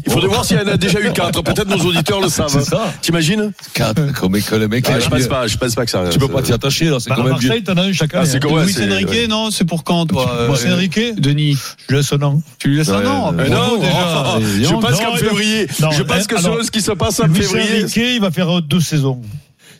Il 0.06 0.12
faudrait 0.12 0.28
voir 0.28 0.44
s'il 0.44 0.56
y 0.56 0.60
en 0.60 0.66
a 0.66 0.76
déjà 0.76 1.00
eu 1.00 1.12
quatre. 1.12 1.42
Peut-être 1.42 1.68
nos 1.68 1.84
auditeurs 1.84 2.20
le 2.20 2.28
savent. 2.28 2.48
C'est 2.48 2.64
ça. 2.64 2.92
T'imagines 3.02 3.52
Quatre, 3.74 4.12
comme 4.18 4.40
que 4.40 4.54
le 4.54 4.68
mec, 4.68 4.86
Ah, 4.88 4.98
Je 5.00 5.06
a- 5.06 5.10
pense 5.10 5.26
pas, 5.26 5.46
je 5.46 5.56
pense 5.58 5.74
pas 5.74 5.84
que 5.84 5.90
ça. 5.90 6.04
tu 6.10 6.18
peux 6.18 6.28
pas 6.28 6.40
t'y 6.42 6.52
attacher, 6.52 6.86
là, 6.86 6.96
c'est 6.98 7.10
Bah, 7.10 7.16
quand 7.16 7.24
même. 7.24 7.32
Marseille, 7.32 7.62
t'en 7.62 7.76
as 7.76 7.82
un 7.82 7.92
chaque 7.92 8.14
Ah, 8.14 8.24
c'est 8.24 8.42
Luis 8.42 8.50
Enrique, 8.92 9.28
non, 9.28 9.50
c'est 9.50 9.64
pour 9.64 9.84
quand, 9.84 10.06
toi 10.06 10.24
Moi, 10.46 10.56
euh, 10.56 10.58
c'est 10.58 10.72
Enrique. 10.72 11.20
Denis, 11.20 11.56
Je 11.90 11.96
laisse 11.96 12.12
un 12.12 12.22
an. 12.22 12.40
tu 12.58 12.68
lui 12.68 12.76
laisses 12.78 12.88
un 12.88 13.00
Bravo, 13.02 13.32
non, 13.32 13.36
déjà. 13.36 14.38
Et 14.38 14.42
je 14.42 14.46
dis 14.60 14.62
donc, 14.72 14.80
pense 14.82 14.98
qu'en 14.98 15.16
février, 15.16 15.66
je 15.68 16.02
pense 16.02 16.24
eh, 16.24 16.26
que 16.26 16.64
ce 16.64 16.70
qui 16.70 16.80
se 16.80 16.92
passe 16.92 17.20
en 17.20 17.26
Luis 17.26 17.42
février, 17.42 17.82
Enrique, 17.82 17.96
il 17.96 18.20
va 18.20 18.30
faire 18.30 18.62
deux 18.62 18.80
saisons. 18.80 19.20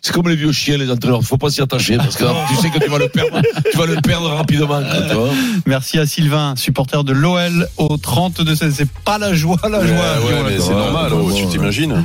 C'est 0.06 0.12
comme 0.12 0.28
les 0.28 0.36
vieux 0.36 0.52
chiens, 0.52 0.76
les 0.76 0.90
entraîneurs. 0.90 1.22
Faut 1.22 1.38
pas 1.38 1.48
s'y 1.48 1.62
attacher 1.62 1.96
parce 1.96 2.14
que 2.16 2.24
tu 2.48 2.56
sais 2.56 2.68
que 2.68 2.78
tu 2.78 2.90
vas 2.90 2.98
le 2.98 3.08
perdre, 3.08 3.40
tu 3.72 3.78
vas 3.78 3.86
le 3.86 3.96
perdre 4.02 4.28
rapidement. 4.28 4.66
quoi, 4.82 5.00
tu 5.08 5.14
vois. 5.14 5.30
Merci 5.64 5.98
à 5.98 6.04
Sylvain, 6.04 6.52
supporter 6.56 7.04
de 7.04 7.12
l'OL 7.14 7.66
au 7.78 7.96
32 7.96 8.54
16 8.54 8.74
C'est 8.76 8.88
pas 9.06 9.16
la 9.16 9.32
joie, 9.32 9.56
la 9.62 9.78
Ouais, 9.80 9.86
joie. 9.86 9.96
ouais, 9.96 10.56
là, 10.56 10.60
c'est 10.60 10.74
normal, 10.74 11.12
ouais, 11.14 11.18
oh, 11.22 11.26
ouais, 11.28 11.34
tu 11.34 11.44
ouais. 11.44 11.48
t'imagines 11.50 12.02